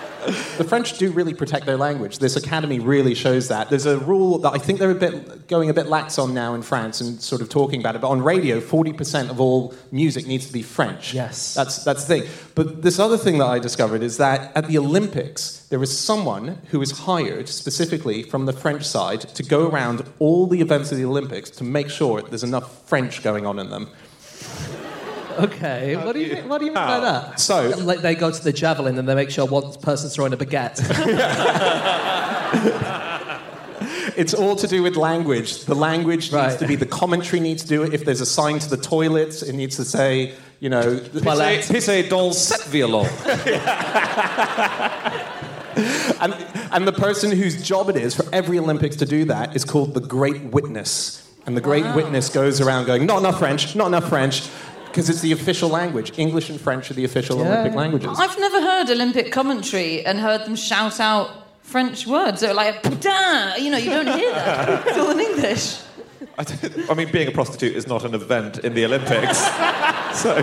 [0.58, 2.20] the French do really protect their language.
[2.20, 3.70] This academy really shows that.
[3.70, 6.54] There's a rule that I think they're a bit going a bit lax on now
[6.54, 8.02] in France and sort of talking about it.
[8.02, 11.14] But on radio, 40% of all music needs to be French.
[11.14, 11.54] Yes.
[11.54, 12.30] That's, that's the thing.
[12.56, 16.60] But this other thing that I discovered is that at the Olympics, there was someone
[16.72, 20.98] who was hired specifically from the French side to go around all the events of
[20.98, 23.90] the Olympics to make sure there's enough French going on in them.
[25.43, 27.39] Okay, what do you mean, what do you mean by that?
[27.39, 30.38] So- like they go to the javelin and they make sure one person's throwing a
[30.38, 30.80] baguette.
[34.19, 35.63] It's all to do with language.
[35.63, 37.93] The language needs to be, the commentary needs to do it.
[37.93, 42.10] If there's a sign to the toilets, it needs to say, you know, Pissez, pissez
[42.10, 43.06] dans cette violon.
[46.19, 46.34] and,
[46.73, 49.93] and the person whose job it is for every Olympics to do that is called
[49.93, 51.25] the Great Witness.
[51.45, 54.49] And the Great Witness goes around going, not enough French, not enough French,
[54.89, 56.17] because it's the official language.
[56.17, 57.45] English and French are the official Yeah.
[57.47, 58.17] Olympic languages.
[58.17, 61.30] I've never heard Olympic commentary and heard them shout out
[61.62, 62.41] French words.
[62.41, 64.88] So like, putain, you know, you don't hear that.
[64.88, 65.80] It's all in English.
[66.38, 66.45] I,
[66.89, 69.38] I mean, being a prostitute is not an event in the Olympics.
[70.13, 70.41] so,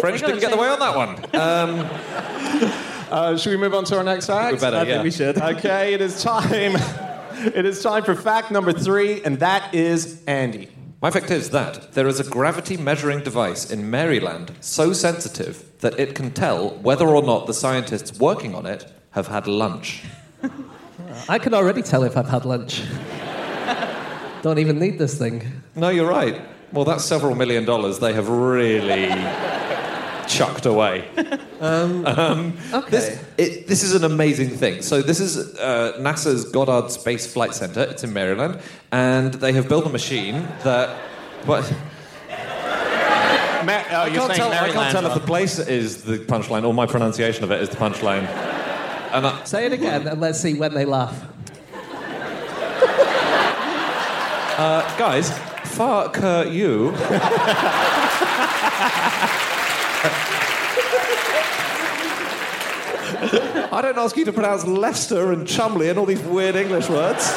[0.00, 2.88] French gotta didn't get the way on that one.
[3.12, 4.54] Uh, should we move on to our next fact?
[4.54, 5.02] We better, I think yeah.
[5.02, 5.36] we should.
[5.36, 6.76] Okay, it is time.
[7.54, 10.70] it is time for fact number three, and that is Andy.
[11.02, 15.98] My fact is that there is a gravity measuring device in Maryland so sensitive that
[15.98, 20.04] it can tell whether or not the scientists working on it have had lunch.
[21.28, 22.84] I can already tell if I've had lunch.
[24.42, 25.44] Don't even need this thing.
[25.74, 26.40] No, you're right.
[26.72, 29.08] Well, that's several million dollars they have really
[30.32, 31.04] chucked away.
[31.62, 32.90] Okay.
[32.90, 34.82] This, it, this is an amazing thing.
[34.82, 37.82] So this is uh, NASA's Goddard Space Flight Center.
[37.82, 38.58] It's in Maryland,
[38.90, 40.88] and they have built a machine that.
[41.46, 41.62] What?
[43.64, 44.52] Ma- oh, I you're can't saying tell.
[44.52, 47.68] I can't tell if the place is the punchline or my pronunciation of it is
[47.68, 48.26] the punchline.
[49.12, 51.14] And I, Say it again and let's see when they laugh.
[54.58, 55.30] uh, guys,
[55.64, 56.92] fuck uh, you.
[63.72, 67.32] I don't ask you to pronounce Leicester and Chumley and all these weird English words.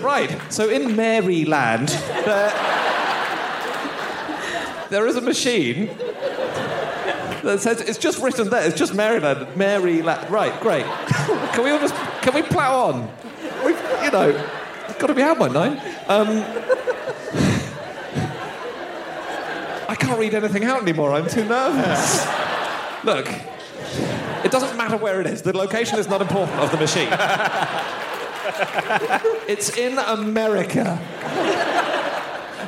[0.00, 2.52] right, so in Maryland, there,
[4.88, 5.88] there is a machine
[7.42, 8.66] that says it's just written there.
[8.66, 10.30] It's just Maryland, Maryland.
[10.30, 10.84] Right, great.
[11.54, 13.10] can we all just can we plow on?
[13.64, 14.30] We've, you know,
[14.88, 15.80] it's got to be out by nine.
[16.08, 16.44] Um,
[19.88, 21.12] I can't read anything out anymore.
[21.12, 22.26] I'm too nervous.
[23.04, 23.28] Look,
[24.44, 25.42] it doesn't matter where it is.
[25.42, 27.08] The location is not important of the machine.
[29.48, 30.98] it's in America.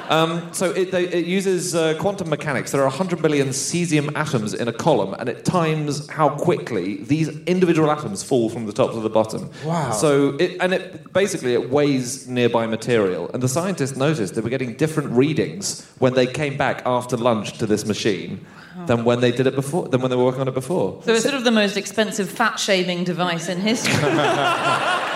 [0.09, 2.73] Um, so it, they, it uses uh, quantum mechanics.
[2.73, 7.29] There are 100 million cesium atoms in a column, and it times how quickly these
[7.47, 9.51] individual atoms fall from the top to the bottom.
[9.65, 9.93] Wow.
[9.93, 14.51] So it, and it basically it weighs nearby material, and the scientists noticed they were
[14.51, 18.45] getting different readings when they came back after lunch to this machine
[18.87, 21.01] than when they did it before, than when they were working on it before.
[21.05, 23.93] So it's sort of the most expensive fat shaving device in history.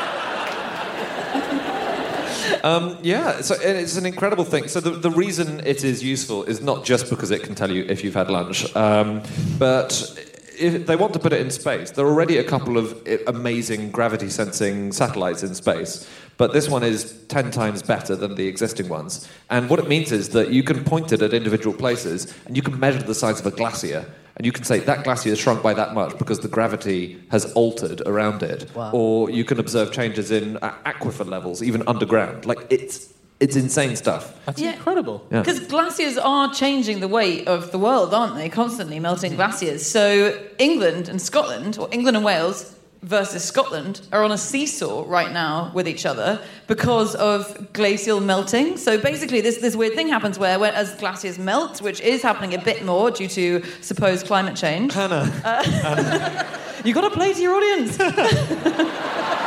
[3.02, 4.68] Yeah, so it's an incredible thing.
[4.68, 7.84] So the, the reason it is useful is not just because it can tell you
[7.88, 9.22] if you've had lunch, um,
[9.58, 9.92] but
[10.58, 11.90] if they want to put it in space.
[11.90, 16.82] There are already a couple of amazing gravity sensing satellites in space, but this one
[16.82, 19.28] is 10 times better than the existing ones.
[19.50, 22.62] And what it means is that you can point it at individual places and you
[22.62, 24.04] can measure the size of a glacier.
[24.36, 27.50] And you can say that glacier has shrunk by that much because the gravity has
[27.54, 28.70] altered around it.
[28.74, 28.90] Wow.
[28.92, 32.44] Or you can observe changes in uh, aquifer levels, even underground.
[32.44, 34.34] Like it's it's insane stuff.
[34.46, 34.74] That's Yeah.
[34.74, 35.22] incredible.
[35.30, 35.40] Yeah.
[35.40, 38.48] Because glaciers are changing the weight of the world, aren't they?
[38.50, 39.84] Constantly melting glaciers.
[39.86, 45.32] So England and Scotland, or England and Wales versus Scotland, are on a seesaw right
[45.32, 48.76] now with each other because of glacial melting.
[48.76, 52.54] So basically, this, this weird thing happens where, when, as glaciers melt, which is happening
[52.54, 54.92] a bit more due to supposed climate change.
[54.92, 55.30] Hannah.
[55.44, 56.44] Uh,
[56.84, 57.96] you got to play to your audience.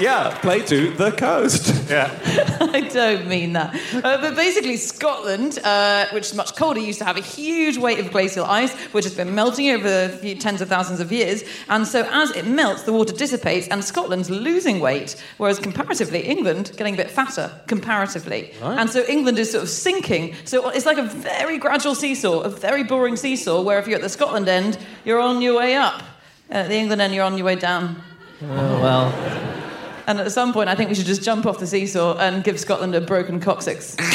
[0.00, 1.90] Yeah, play to the coast.
[1.90, 2.10] Yeah.
[2.60, 3.74] I don't mean that.
[3.94, 7.98] Uh, but basically, Scotland, uh, which is much colder, used to have a huge weight
[7.98, 11.44] of glacial ice, which has been melting over a few tens of thousands of years.
[11.68, 16.72] And so, as it melts, the water dissipates, and Scotland's losing weight, whereas comparatively, England
[16.76, 18.52] getting a bit fatter comparatively.
[18.62, 20.34] And so, England is sort of sinking.
[20.44, 24.02] So, it's like a very gradual seesaw, a very boring seesaw, where if you're at
[24.02, 26.02] the Scotland end, you're on your way up.
[26.50, 28.02] At the England end, you're on your way down.
[28.42, 29.62] Oh, well.
[30.06, 32.60] And at some point, I think we should just jump off the seesaw and give
[32.60, 33.96] Scotland a broken coccyx.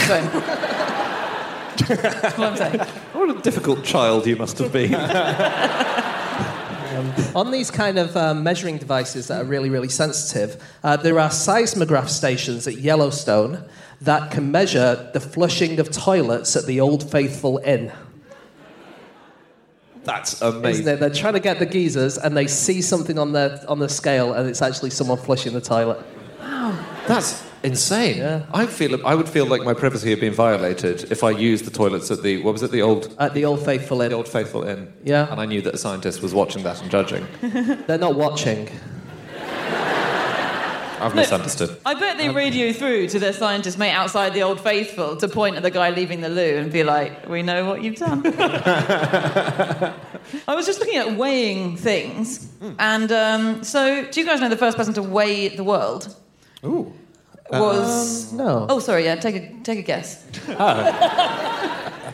[1.78, 2.80] So, That's what I'm saying.
[3.14, 4.94] What a difficult child you must have been.
[7.36, 11.30] On these kind of um, measuring devices that are really, really sensitive, uh, there are
[11.30, 13.64] seismograph stations at Yellowstone
[14.02, 17.92] that can measure the flushing of toilets at the Old Faithful Inn.
[20.04, 20.88] That's Isn't amazing.
[20.88, 21.00] it?
[21.00, 24.34] They're trying to get the geysers, and they see something on the on the scale,
[24.34, 26.00] and it's actually someone flushing the toilet.
[26.40, 26.78] Wow.
[27.08, 28.18] That's insane.
[28.18, 28.44] Yeah.
[28.54, 31.72] I feel I would feel like my privacy had been violated if I used the
[31.72, 34.28] toilets at the what was it the old At the Old Faithful the Inn, old
[34.28, 34.92] faithful inn.
[35.04, 35.32] Yeah.
[35.32, 37.28] And I knew that a scientist was watching that and judging.
[37.88, 38.70] they're not watching.
[41.02, 41.78] I've misunderstood.
[41.86, 45.56] I bet they radio through to their scientist mate outside the Old Faithful to point
[45.56, 48.22] at the guy leaving the loo and be like, "We know what you've done."
[50.48, 54.58] I was just looking at weighing things, and um, so do you guys know the
[54.58, 56.16] first person to weigh the world
[56.64, 56.94] Ooh.
[57.50, 58.32] was?
[58.32, 58.68] No.
[58.70, 59.06] oh, sorry.
[59.06, 60.24] Yeah, take a take a guess.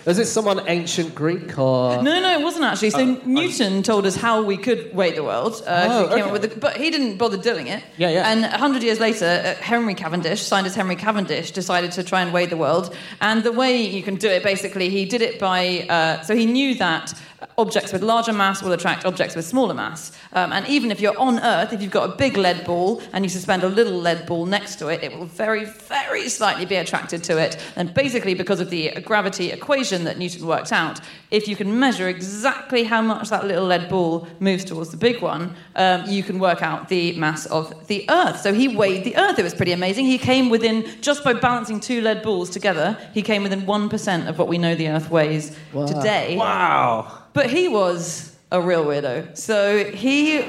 [0.07, 2.01] Is it someone ancient Greek or?
[2.01, 2.91] No, no, it wasn't actually.
[2.91, 5.61] So Newton told us how we could weight the world.
[5.67, 6.31] Uh, Oh, he came up okay.
[6.31, 7.83] with the, but he didn't bother doing it.
[7.97, 8.31] Yeah, yeah.
[8.31, 12.31] And a hundred years later, uh, Henry Cavendish, scientist Henry Cavendish, decided to try and
[12.31, 12.95] weigh the world.
[13.19, 15.85] And the way you can do it, basically, he did it by.
[15.89, 17.13] Uh, so he knew that
[17.57, 20.11] objects with larger mass will attract objects with smaller mass.
[20.33, 23.23] Um, and even if you're on Earth, if you've got a big lead ball and
[23.23, 26.75] you suspend a little lead ball next to it, it will very, very slightly be
[26.75, 27.57] attracted to it.
[27.75, 32.07] And basically, because of the gravity equation that Newton worked out, if you can measure
[32.07, 36.39] exactly how much that little lead ball moves towards the big one, um, you can
[36.39, 38.39] work out the mass of the Earth.
[38.41, 39.37] So he weighed the Earth.
[39.37, 40.05] It was pretty amazing.
[40.05, 44.39] He came within, just by balancing two lead balls together, he came within 1% of
[44.39, 46.37] what we know the Earth weighs today.
[46.37, 47.25] Wow.
[47.37, 49.37] But he was a real weirdo.
[49.37, 50.41] So he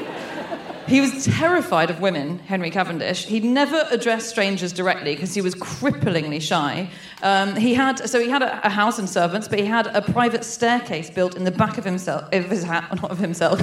[0.87, 3.27] he was terrified of women, Henry Cavendish.
[3.27, 6.89] He'd never addressed strangers directly because he was cripplingly shy.
[7.23, 10.01] Um, he had so he had a, a house and servants, but he had a
[10.01, 13.61] private staircase built in the back of himself, of his hat, not of himself.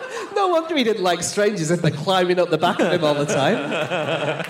[0.34, 3.14] No wonder he didn't like strangers if they're climbing up the back of him all
[3.14, 4.44] the time.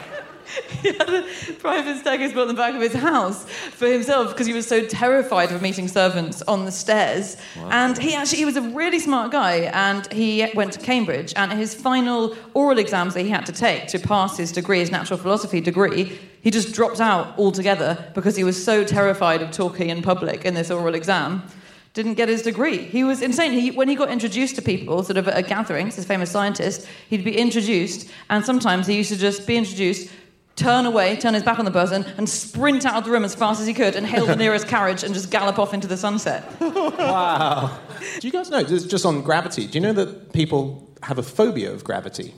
[0.83, 1.27] He had a
[1.59, 4.87] private staircase built in the back of his house for himself because he was so
[4.87, 7.37] terrified of meeting servants on the stairs.
[7.57, 11.33] And he actually he was a really smart guy, and he went to Cambridge.
[11.37, 14.91] And his final oral exams that he had to take to pass his degree, his
[14.91, 19.91] natural philosophy degree, he just dropped out altogether because he was so terrified of talking
[19.91, 21.43] in public in this oral exam.
[21.95, 22.79] Didn't get his degree.
[22.79, 23.53] He was insane.
[23.53, 26.87] He, when he got introduced to people, sort of at a gathering, this famous scientist,
[27.11, 30.11] he'd be introduced, and sometimes he used to just be introduced,
[30.59, 33.35] turn away, turn his back on the person, and sprint out of the room as
[33.35, 35.97] fast as he could and hail the nearest carriage and just gallop off into the
[35.97, 36.45] sunset.
[36.99, 37.79] Wow.
[38.21, 41.23] Do you guys know, just just on gravity, do you know that people have a
[41.23, 42.35] phobia of gravity?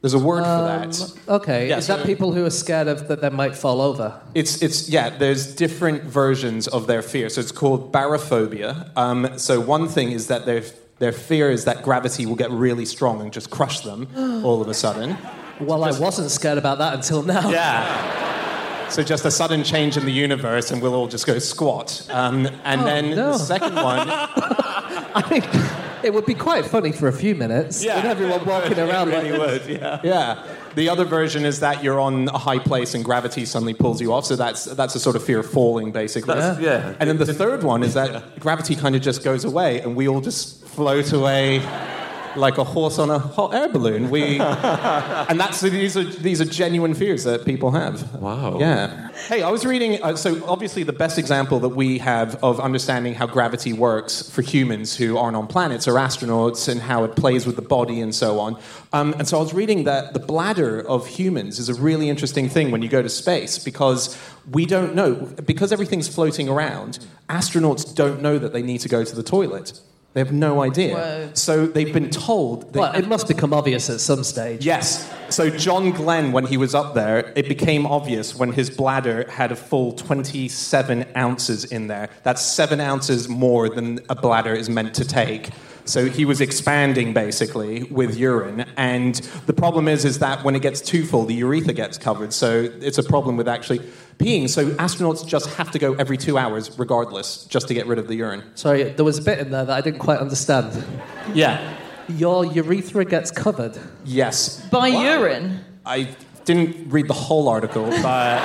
[0.00, 1.12] There's a word for that.
[1.28, 4.20] Okay, Yeah, is so- that people who are scared of that they might fall over?
[4.34, 7.28] It's, it's, yeah, there's different versions of their fear.
[7.28, 8.90] So it's called barophobia.
[8.96, 10.62] Um, so one thing is that their,
[11.00, 14.06] their fear is that gravity will get really strong and just crush them
[14.44, 15.16] all of a sudden.
[15.60, 17.50] Well, I wasn't scared about that until now.
[17.50, 18.88] Yeah.
[18.88, 22.06] So just a sudden change in the universe and we'll all just go squat.
[22.10, 23.32] Um, and Oh, then no.
[23.32, 25.42] the second one, I mean,
[26.02, 29.30] it would be quite funny for a few minutes yeah, with everyone walking around like
[29.32, 30.00] would, yeah.
[30.02, 30.46] Yeah.
[30.74, 34.12] The other version is that you're on a high place and gravity suddenly pulls you
[34.14, 34.24] off.
[34.24, 36.34] So that's that's a sort of fear of falling, basically.
[36.36, 36.94] That's- yeah.
[37.00, 40.08] And then the third one is that gravity kind of just goes away and we
[40.08, 41.58] all just float away
[42.38, 44.10] like a horse on a hot air balloon.
[44.10, 48.14] We, and that's these are these are genuine fears that people have.
[48.14, 48.58] Wow.
[48.58, 49.10] Yeah.
[49.28, 50.02] Hey, I was reading.
[50.02, 54.42] Uh, so obviously, the best example that we have of understanding how gravity works for
[54.42, 58.14] humans who aren't on planets are astronauts and how it plays with the body and
[58.14, 58.60] so on.
[58.92, 62.48] Um, and so I was reading that the bladder of humans is a really interesting
[62.48, 64.16] thing when you go to space because
[64.50, 66.98] we don't know because everything's floating around.
[67.28, 69.80] Astronauts don't know that they need to go to the toilet.
[70.14, 70.94] They have no idea.
[70.94, 71.30] Whoa.
[71.34, 72.72] So they've been told.
[72.72, 74.64] They Well, it must become obvious at some stage.
[74.64, 75.12] Yes.
[75.28, 79.52] So John Glenn, when he was up there, it became obvious when his bladder had
[79.52, 82.08] a full 27 ounces in there.
[82.22, 85.50] That's seven ounces more than a bladder is meant to take.
[85.84, 89.14] So he was expanding basically with urine, and
[89.46, 92.34] the problem is, is that when it gets too full, the urethra gets covered.
[92.34, 93.80] So it's a problem with actually
[94.18, 94.48] peeing.
[94.48, 98.08] So astronauts just have to go every two hours, regardless, just to get rid of
[98.08, 98.42] the urine.
[98.54, 100.84] Sorry, there was a bit in there that I didn't quite understand.
[101.34, 101.76] Yeah.
[102.08, 103.78] Your urethra gets covered.
[104.04, 104.66] Yes.
[104.70, 105.64] By urine.
[105.86, 106.08] I
[106.44, 108.42] didn't read the whole article, but.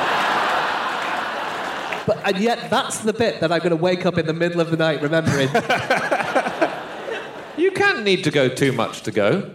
[2.05, 4.59] But, and yet, that's the bit that I'm going to wake up in the middle
[4.59, 5.49] of the night remembering.
[7.55, 9.51] You can't need to go too much to go.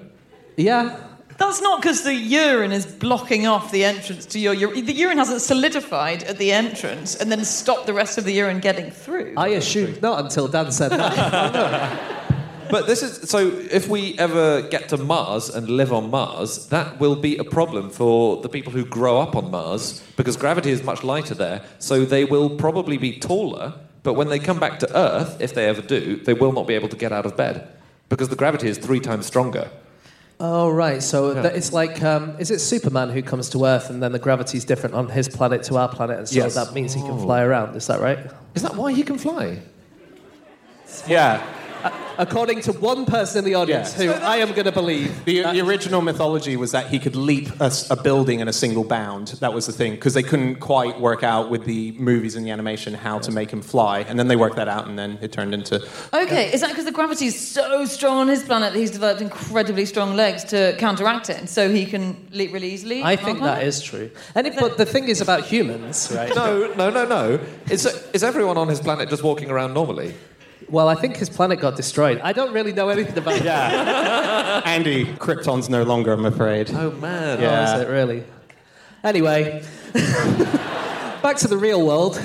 [0.56, 0.98] yeah.
[1.38, 4.84] That's not because the urine is blocking off the entrance to your urine.
[4.84, 8.58] The urine hasn't solidified at the entrance and then stopped the rest of the urine
[8.58, 9.34] getting through.
[9.36, 12.14] I assumed not until Dan said that.
[12.70, 13.48] But this is so.
[13.48, 17.88] If we ever get to Mars and live on Mars, that will be a problem
[17.88, 21.62] for the people who grow up on Mars because gravity is much lighter there.
[21.78, 23.72] So they will probably be taller.
[24.02, 26.74] But when they come back to Earth, if they ever do, they will not be
[26.74, 27.68] able to get out of bed
[28.08, 29.70] because the gravity is three times stronger.
[30.40, 31.02] Oh, right.
[31.02, 34.18] So that it's like, um, is it Superman who comes to Earth and then the
[34.18, 36.54] gravity's different on his planet to our planet, and so Yes.
[36.54, 37.76] that means he can fly around?
[37.76, 38.18] Is that right?
[38.54, 39.58] Is that why he can fly?
[41.06, 41.42] Yeah.
[42.18, 44.12] According to one person in the audience, Yeah.
[44.12, 45.24] who I am going to believe.
[45.24, 49.28] The, the original mythology was that he could leap a building in a single bound.
[49.40, 52.50] That was the thing, because they couldn't quite work out with the movies and the
[52.50, 54.00] animation how to make him fly.
[54.00, 55.76] And then they worked that out, and then it turned into.
[56.12, 59.20] Okay, is that because the gravity is so strong on his planet that he's developed
[59.20, 63.02] incredibly strong legs to counteract it, and so he can leap really easily?
[63.04, 64.10] I think that is true.
[64.34, 66.34] And it, but the thing is about humans, right?
[66.34, 67.38] No, no, no, no.
[67.70, 70.14] Is, is everyone on his planet just walking around normally?
[70.70, 72.20] Well, I think his planet got destroyed.
[72.22, 73.44] I don't really know anything about it.
[73.44, 74.60] Yeah.
[74.66, 76.70] Andy, Krypton's no longer, I'm afraid.
[76.70, 77.40] Oh man.
[77.40, 77.72] Yeah.
[77.72, 78.24] Oh, is it really?
[79.02, 79.62] Anyway,
[81.22, 82.20] back to the real world.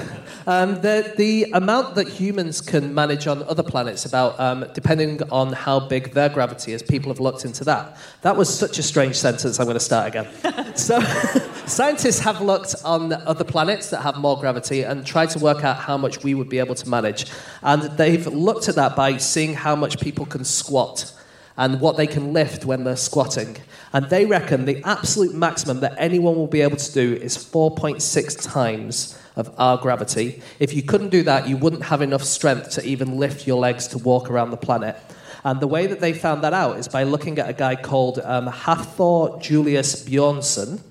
[0.45, 5.53] Um, the, the amount that humans can manage on other planets, about um, depending on
[5.53, 7.97] how big their gravity is, people have looked into that.
[8.21, 9.59] That was such a strange sentence.
[9.59, 10.75] I'm going to start again.
[10.75, 10.99] so,
[11.65, 15.77] scientists have looked on other planets that have more gravity and tried to work out
[15.77, 17.25] how much we would be able to manage.
[17.61, 21.13] And they've looked at that by seeing how much people can squat
[21.55, 23.57] and what they can lift when they're squatting.
[23.93, 28.51] And they reckon the absolute maximum that anyone will be able to do is 4.6
[28.51, 30.41] times of our gravity.
[30.59, 33.87] If you couldn't do that, you wouldn't have enough strength to even lift your legs
[33.89, 34.97] to walk around the planet.
[35.43, 38.19] And the way that they found that out is by looking at a guy called
[38.19, 40.81] um, Hafthor Julius Bjornsson,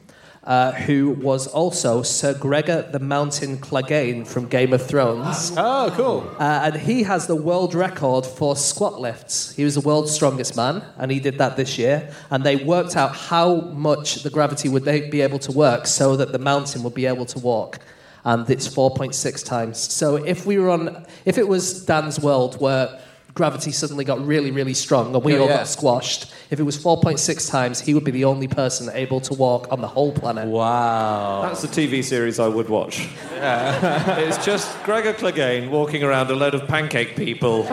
[0.44, 5.52] uh, who was also Sir Gregor the Mountain Clegane from Game of Thrones.
[5.64, 6.36] Oh, cool.
[6.38, 9.54] Uh, and he has the world record for squat lifts.
[9.54, 12.12] He was the world's strongest man, and he did that this year.
[12.30, 16.16] And they worked out how much the gravity would they be able to work so
[16.16, 17.78] that the mountain would be able to walk.
[18.24, 19.78] Um, and it's 4.6 times.
[19.78, 23.00] So if we were on, if it was Dan's world where
[23.34, 25.56] gravity suddenly got really, really strong and we Yeah, all yeah.
[25.58, 29.34] got squashed, if it was 4.6 times, he would be the only person able to
[29.34, 30.46] walk on the whole planet.
[30.46, 31.42] Wow.
[31.42, 33.08] That's the TV series I would watch.
[33.32, 37.66] it's just Gregor Clegane walking around a load of pancake people.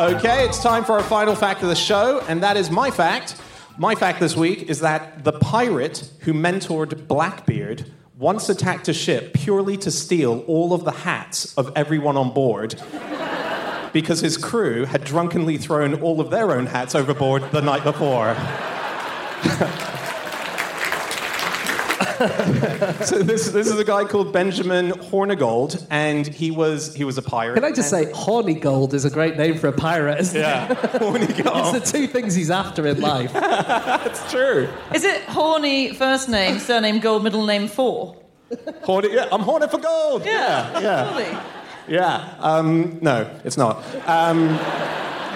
[0.00, 3.34] Okay, it's time for our final fact of the show, and that is my fact.
[3.80, 9.32] My fact this week is that the pirate who mentored Blackbeard once attacked a ship
[9.34, 12.74] purely to steal all of the hats of everyone on board
[13.92, 18.34] because his crew had drunkenly thrown all of their own hats overboard the night before.
[23.04, 27.22] so this, this is a guy called Benjamin Hornigold, and he was he was a
[27.22, 27.54] pirate.
[27.54, 30.72] Can I just say, Horny Gold is a great name for a pirate, isn't yeah,
[30.72, 30.78] it?
[30.78, 31.74] Hornigold.
[31.76, 33.32] It's the two things he's after in life.
[34.08, 34.68] It's true.
[34.94, 38.16] Is it Horny first name, surname Gold, middle name Four?
[38.82, 40.24] Horny, yeah, I'm horny for gold.
[40.24, 41.38] Yeah, yeah, Surely.
[41.88, 42.34] yeah.
[42.40, 43.84] Um, no, it's not.
[44.08, 44.58] Um,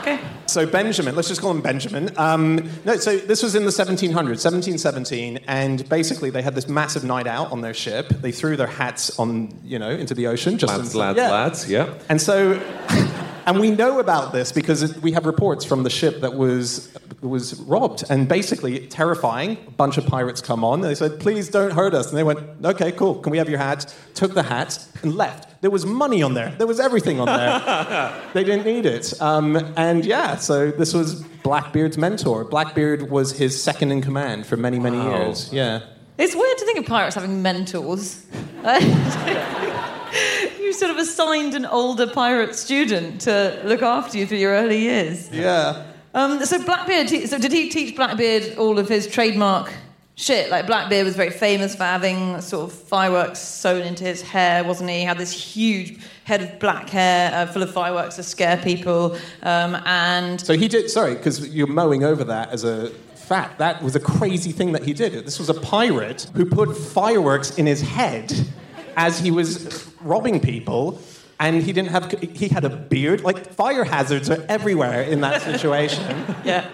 [0.03, 0.18] Okay.
[0.53, 2.11] So Benjamin, let's just call him Benjamin.
[2.18, 4.12] Um, no, so this was in the 1700s,
[4.44, 8.09] 1717, and basically they had this massive night out on their ship.
[8.09, 10.59] They threw their hats on, you know, into the ocean.
[10.59, 11.30] Just Lads, in- lads, yeah.
[11.30, 11.70] lads.
[11.70, 11.94] Yeah.
[12.09, 12.61] And so,
[13.47, 17.55] and we know about this because we have reports from the ship that was was
[17.61, 19.57] robbed, and basically terrifying.
[19.68, 20.80] A bunch of pirates come on.
[20.80, 23.16] They said, "Please don't hurt us," and they went, "Okay, cool.
[23.16, 25.61] Can we have your hat?" Took the hat and left.
[25.62, 26.53] There was money on there.
[26.59, 28.12] There was everything on there.
[28.34, 29.14] they didn't need it.
[29.22, 32.45] Um, and yeah, so this was Blackbeard's mentor.
[32.45, 35.11] Blackbeard was his second in command for many, many Wow.
[35.18, 35.49] years.
[35.53, 35.80] Yeah.
[36.18, 38.24] It's weird to think of pirates having mentors.
[40.73, 44.79] you sort of assigned an older pirate student to look after you through your early
[44.79, 45.31] years.
[45.31, 45.85] Yeah.
[46.14, 49.70] Um, so Blackbeard, so did he teach Blackbeard all of his trademark
[50.14, 50.51] shit?
[50.51, 54.89] Like Blackbeard was very famous for having sort of fireworks sewn into his hair, wasn't
[54.89, 55.01] he?
[55.01, 59.18] He had this huge head of black hair uh, full of fireworks to scare people.
[59.43, 63.59] Um, and So he did, sorry, because you're mowing over that as a fact.
[63.59, 65.12] That was a crazy thing that he did.
[65.27, 68.33] This was a pirate who put fireworks in his head
[68.97, 71.00] as he was robbing people.
[71.40, 73.22] And he didn't have, he had a beard.
[73.24, 76.24] Like, fire hazards are everywhere in that situation.
[76.44, 76.68] yeah.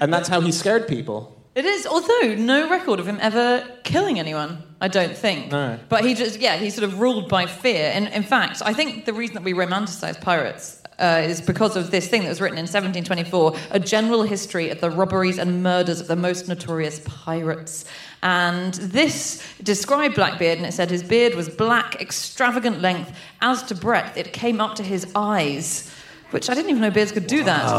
[0.00, 1.34] and that's how he scared people.
[1.54, 5.50] It is, although no record of him ever killing anyone, I don't think.
[5.50, 7.90] But he just, yeah, he sort of ruled by fear.
[7.94, 11.90] And in fact, I think the reason that we romanticize pirates uh, is because of
[11.90, 16.00] this thing that was written in 1724 a general history of the robberies and murders
[16.00, 17.84] of the most notorious pirates.
[18.22, 23.16] And this described Blackbeard, and it said his beard was black, extravagant length.
[23.40, 25.92] As to breadth, it came up to his eyes,
[26.30, 27.70] which I didn't even know beards could do that.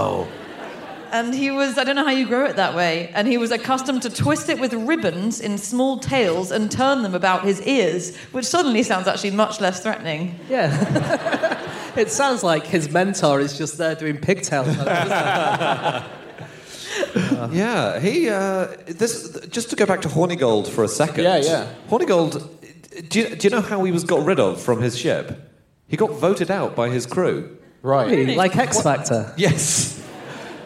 [1.12, 3.52] And he was, I don't know how you grow it that way, and he was
[3.52, 8.16] accustomed to twist it with ribbons in small tails and turn them about his ears,
[8.32, 10.40] which suddenly sounds actually much less threatening.
[10.50, 11.64] Yeah.
[11.96, 14.68] it sounds like his mentor is just there doing pigtails.
[17.52, 18.30] Yeah, he.
[18.30, 21.24] Uh, this just to go back to Hornigold for a second.
[21.24, 21.74] Yeah, yeah.
[21.90, 23.10] Hornigold.
[23.10, 25.40] Do you, do you know how he was got rid of from his ship?
[25.88, 27.58] He got voted out by his crew.
[27.82, 28.36] Right.
[28.36, 29.34] like X Factor.
[29.38, 29.97] Yes.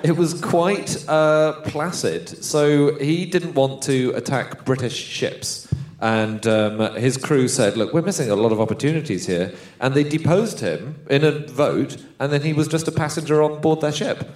[0.04, 2.44] It was quite uh, placid.
[2.44, 5.68] So he didn't want to attack British ships.
[6.00, 9.54] And um, his crew said, Look, we're missing a lot of opportunities here.
[9.80, 13.62] And they deposed him in a vote, and then he was just a passenger on
[13.62, 14.28] board their ship.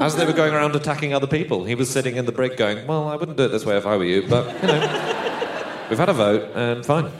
[0.00, 2.84] As they were going around attacking other people, he was sitting in the brig going,
[2.88, 5.98] Well, I wouldn't do it this way if I were you, but, you know, we've
[5.98, 7.12] had a vote, and fine.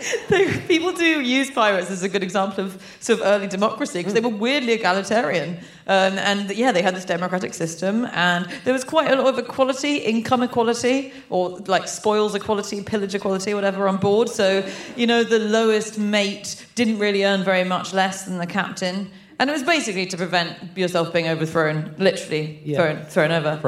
[0.68, 4.20] People do use pirates as a good example of sort of early democracy because they
[4.20, 5.58] were weirdly egalitarian.
[5.86, 9.38] Um, and yeah, they had this democratic system, and there was quite a lot of
[9.38, 14.28] equality, income equality, or like spoils equality, pillage equality, whatever, on board.
[14.28, 14.64] So,
[14.96, 19.10] you know, the lowest mate didn't really earn very much less than the captain.
[19.40, 22.76] And it was basically to prevent yourself being overthrown, literally Yeah.
[22.76, 23.58] thrown, thrown over.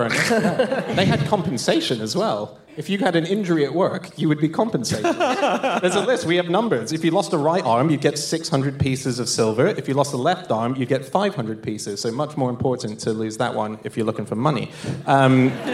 [0.94, 2.58] They had compensation as well.
[2.76, 5.04] If you had an injury at work, you would be compensated.
[5.82, 6.24] There's a list.
[6.26, 6.92] We have numbers.
[6.92, 9.66] If you lost a right arm, you'd get 600 pieces of silver.
[9.66, 12.00] If you lost a left arm, you get 500 pieces.
[12.00, 14.70] So much more important to lose that one if you're looking for money.
[15.06, 15.48] Um,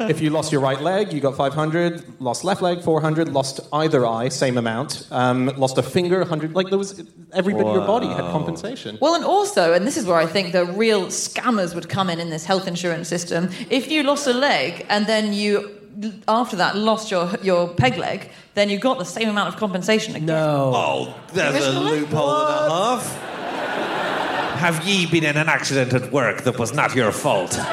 [0.00, 2.20] if you lost your right leg, you got 500.
[2.20, 3.28] Lost left leg, 400.
[3.28, 5.06] Lost either eye, same amount.
[5.10, 6.54] Um, lost a finger, 100.
[6.54, 7.02] Like there was
[7.32, 8.98] every bit of your body had compensation.
[9.00, 12.18] Well, and also, and this is where I think the real scammers would come in
[12.18, 13.50] in this health insurance system.
[13.68, 15.75] If you lost a leg and then you,
[16.28, 20.14] after that, lost your your peg leg, then you got the same amount of compensation
[20.16, 20.26] again.
[20.26, 20.72] No.
[20.74, 22.00] Oh, there's a Originally?
[22.00, 23.22] loophole and a half.
[24.60, 27.58] Have ye been in an accident at work that was not your fault?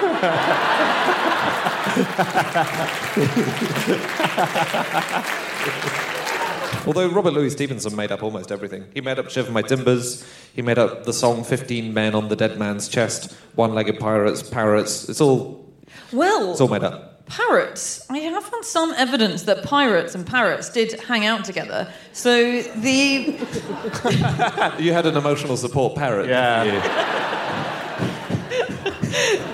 [6.85, 8.83] Although Robert Louis Stevenson made up almost everything.
[8.93, 12.35] He made up Shiver My Timbers, he made up the song 15 Men on the
[12.35, 15.07] Dead Man's Chest, One Legged Pirates, Parrots.
[15.07, 15.65] It's all,
[16.11, 17.12] Well, it's all made up.
[17.25, 18.05] Parrots.
[18.09, 21.91] I have found some evidence that pirates and parrots did hang out together.
[22.11, 23.37] So the
[24.83, 26.29] You had an emotional support parrot.
[26.29, 26.63] Yeah.
[26.63, 26.89] didn't you?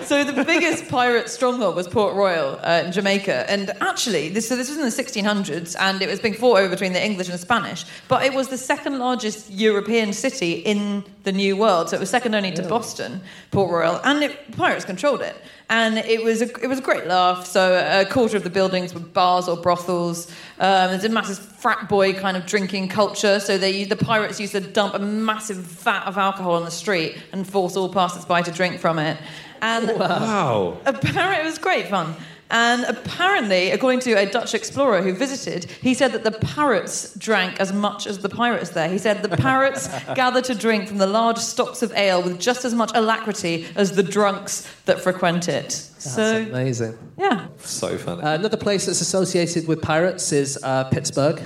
[0.09, 4.55] So the biggest pirate stronghold was Port Royal uh, in Jamaica, and actually, this, so
[4.55, 7.35] this was in the 1600s, and it was being fought over between the English and
[7.35, 7.85] the Spanish.
[8.07, 12.09] But it was the second largest European city in the New World, so it was
[12.09, 15.35] second only to Boston, Port Royal, and it, pirates controlled it.
[15.71, 17.45] And it was a, it was a great laugh.
[17.45, 20.27] So a quarter of the buildings were bars or brothels.
[20.57, 23.39] Um, there's a massive frat boy kind of drinking culture.
[23.39, 27.17] So they the pirates used to dump a massive vat of alcohol on the street
[27.31, 29.17] and force all passers-by to drink from it.
[29.61, 30.77] And Wow.
[30.85, 32.15] Apparently, it was great fun.
[32.51, 37.59] And apparently, according to a Dutch explorer who visited, he said that the parrots drank
[37.59, 38.89] as much as the pirates there.
[38.89, 42.65] He said the parrots gathered to drink from the large stocks of ale with just
[42.65, 45.65] as much alacrity as the drunks that frequent it.
[45.67, 46.97] That's so, amazing.
[47.17, 47.47] yeah.
[47.59, 48.23] So funny.
[48.23, 51.39] Uh, another place that's associated with pirates is uh, Pittsburgh,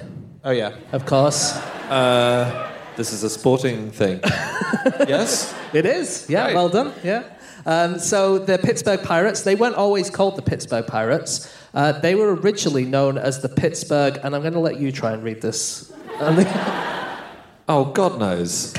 [0.46, 0.76] Oh, yeah.
[0.94, 1.54] of course.
[1.90, 4.20] Uh, this is a sporting thing.
[5.08, 5.54] yes?
[5.74, 6.28] It is.
[6.30, 6.56] Yeah, Right.
[6.56, 6.94] well done.
[7.04, 7.24] Yeah.
[7.66, 11.52] Um, so the Pittsburgh Pirates, they weren't always called the Pittsburgh Pirates.
[11.74, 15.14] Uh, they were originally known as the Pittsburgh, and I'm going to let you try
[15.14, 15.92] and read this.
[17.70, 18.74] Oh, God knows.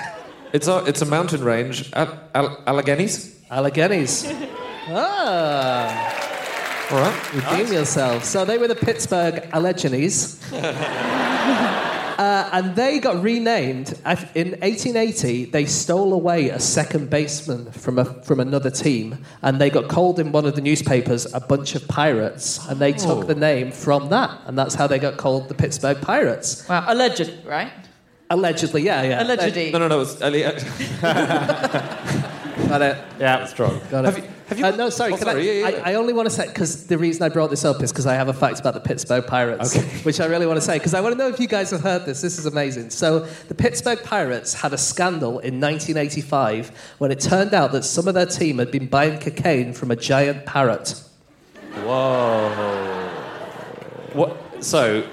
[0.53, 1.91] It's a, it's a mountain range.
[1.95, 3.35] Al- Al- Alleghenies?
[3.51, 4.27] Alleghenies.
[4.89, 7.33] ah, All right.
[7.33, 8.25] redeem yourself.
[8.25, 10.39] So they were the Pittsburgh Alleghenys.
[12.19, 13.93] Uh, and they got renamed
[14.35, 15.47] in 1880.
[15.47, 20.19] They stole away a second baseman from a, from another team, and they got called
[20.19, 24.09] in one of the newspapers a bunch of pirates, and they took the name from
[24.11, 26.69] that, and that's how they got called the Pittsburgh Pirates.
[26.69, 26.85] Wow.
[26.89, 27.73] Alleged, right?
[28.31, 29.23] Allegedly, yeah, yeah.
[29.23, 29.71] Allegedly.
[29.71, 30.01] No, no, no.
[30.01, 30.65] It's Elliot.
[32.69, 32.99] Got it.
[33.21, 33.81] Yeah, strong.
[33.91, 34.25] Got it.
[34.49, 35.13] Have you- Uh, no, sorry.
[35.13, 37.29] Oh, sorry, I, yeah, yeah, I, I only want to say because the reason I
[37.31, 40.27] brought this up is because I have a fact about the Pittsburgh Pirates, which I
[40.27, 42.21] really want to say because I want to know if you guys have heard this.
[42.21, 42.91] This is amazing.
[42.91, 48.07] So the Pittsburgh Pirates had a scandal in 1985 when it turned out that some
[48.07, 51.01] of their team had been buying cocaine from a giant parrot.
[51.83, 52.51] Whoa.
[54.13, 54.37] What?
[54.65, 55.07] So.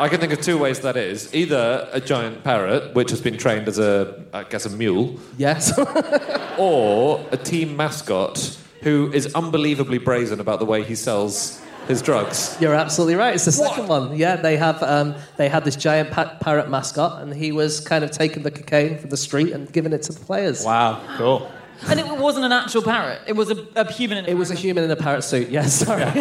[0.00, 1.34] I can think of two ways that is.
[1.34, 5.78] Either a giant parrot, which has been trained as a, I guess, a mule, Yes.
[6.58, 12.56] or a team mascot who is unbelievably brazen about the way he sells his drugs.
[12.60, 13.34] You're absolutely right.
[13.34, 14.16] It's the second one.
[14.16, 18.02] Yeah, they have um, they had this giant pa- parrot mascot, and he was kind
[18.02, 20.64] of taking the cocaine from the street and giving it to the players.
[20.64, 21.50] Wow, cool.
[21.88, 23.20] And it wasn't an actual parrot.
[23.26, 24.18] It was a, a human.
[24.18, 25.48] In It was a human in a parrot suit.
[25.48, 26.04] Yes, sorry.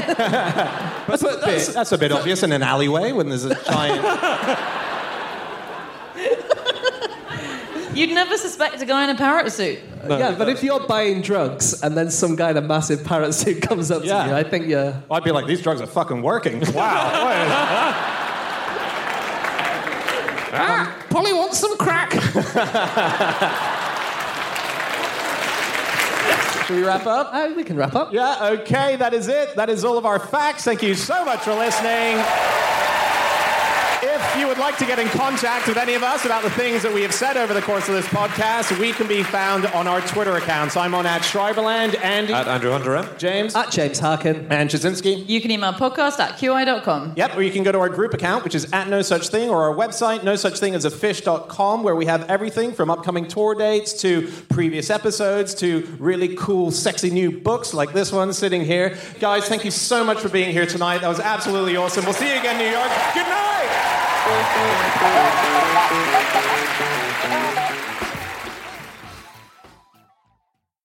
[1.09, 4.05] That's, a bit, that's a bit obvious in an alleyway when there's a giant.
[7.95, 9.79] You'd never suspect a guy in a parrot suit.
[10.07, 13.61] yeah, but if you're buying drugs and then some guy in a massive parrot suit
[13.61, 14.23] comes up Yeah.
[14.23, 14.93] to you, I think you're.
[15.11, 16.63] I'd be like, these drugs are fucking working.
[16.73, 18.15] Wow.
[20.51, 22.11] Um, Polly wants some crack.
[26.69, 27.33] Should we wrap up?
[27.33, 28.13] Uh, we can wrap up.
[28.13, 29.55] Yeah, okay, that is it.
[29.55, 30.65] That is all of our facts.
[30.65, 32.23] Thank you so much for listening.
[34.31, 36.83] If you would like to get in contact with any of us about the things
[36.83, 39.87] that we have said over the course of this podcast, we can be found on
[39.87, 40.77] our Twitter accounts.
[40.77, 44.47] I'm on at Schreiberland, Andy, At Andrew Hunter James, At James Harkin.
[44.51, 45.27] and Ptaszynski.
[45.27, 47.13] You can email podcast at qi.com.
[47.17, 49.49] Yep, or you can go to our group account, which is at No Such Thing,
[49.49, 53.27] or our website, no such thing as a fish.com, where we have everything from upcoming
[53.27, 58.63] tour dates to previous episodes to really cool, sexy new books like this one sitting
[58.63, 58.95] here.
[59.19, 60.99] Guys, thank you so much for being here tonight.
[60.99, 62.05] That was absolutely awesome.
[62.05, 62.89] We'll see you again, New York.
[63.15, 63.98] Good night!
[64.29, 64.53] Thank
[66.79, 67.08] you.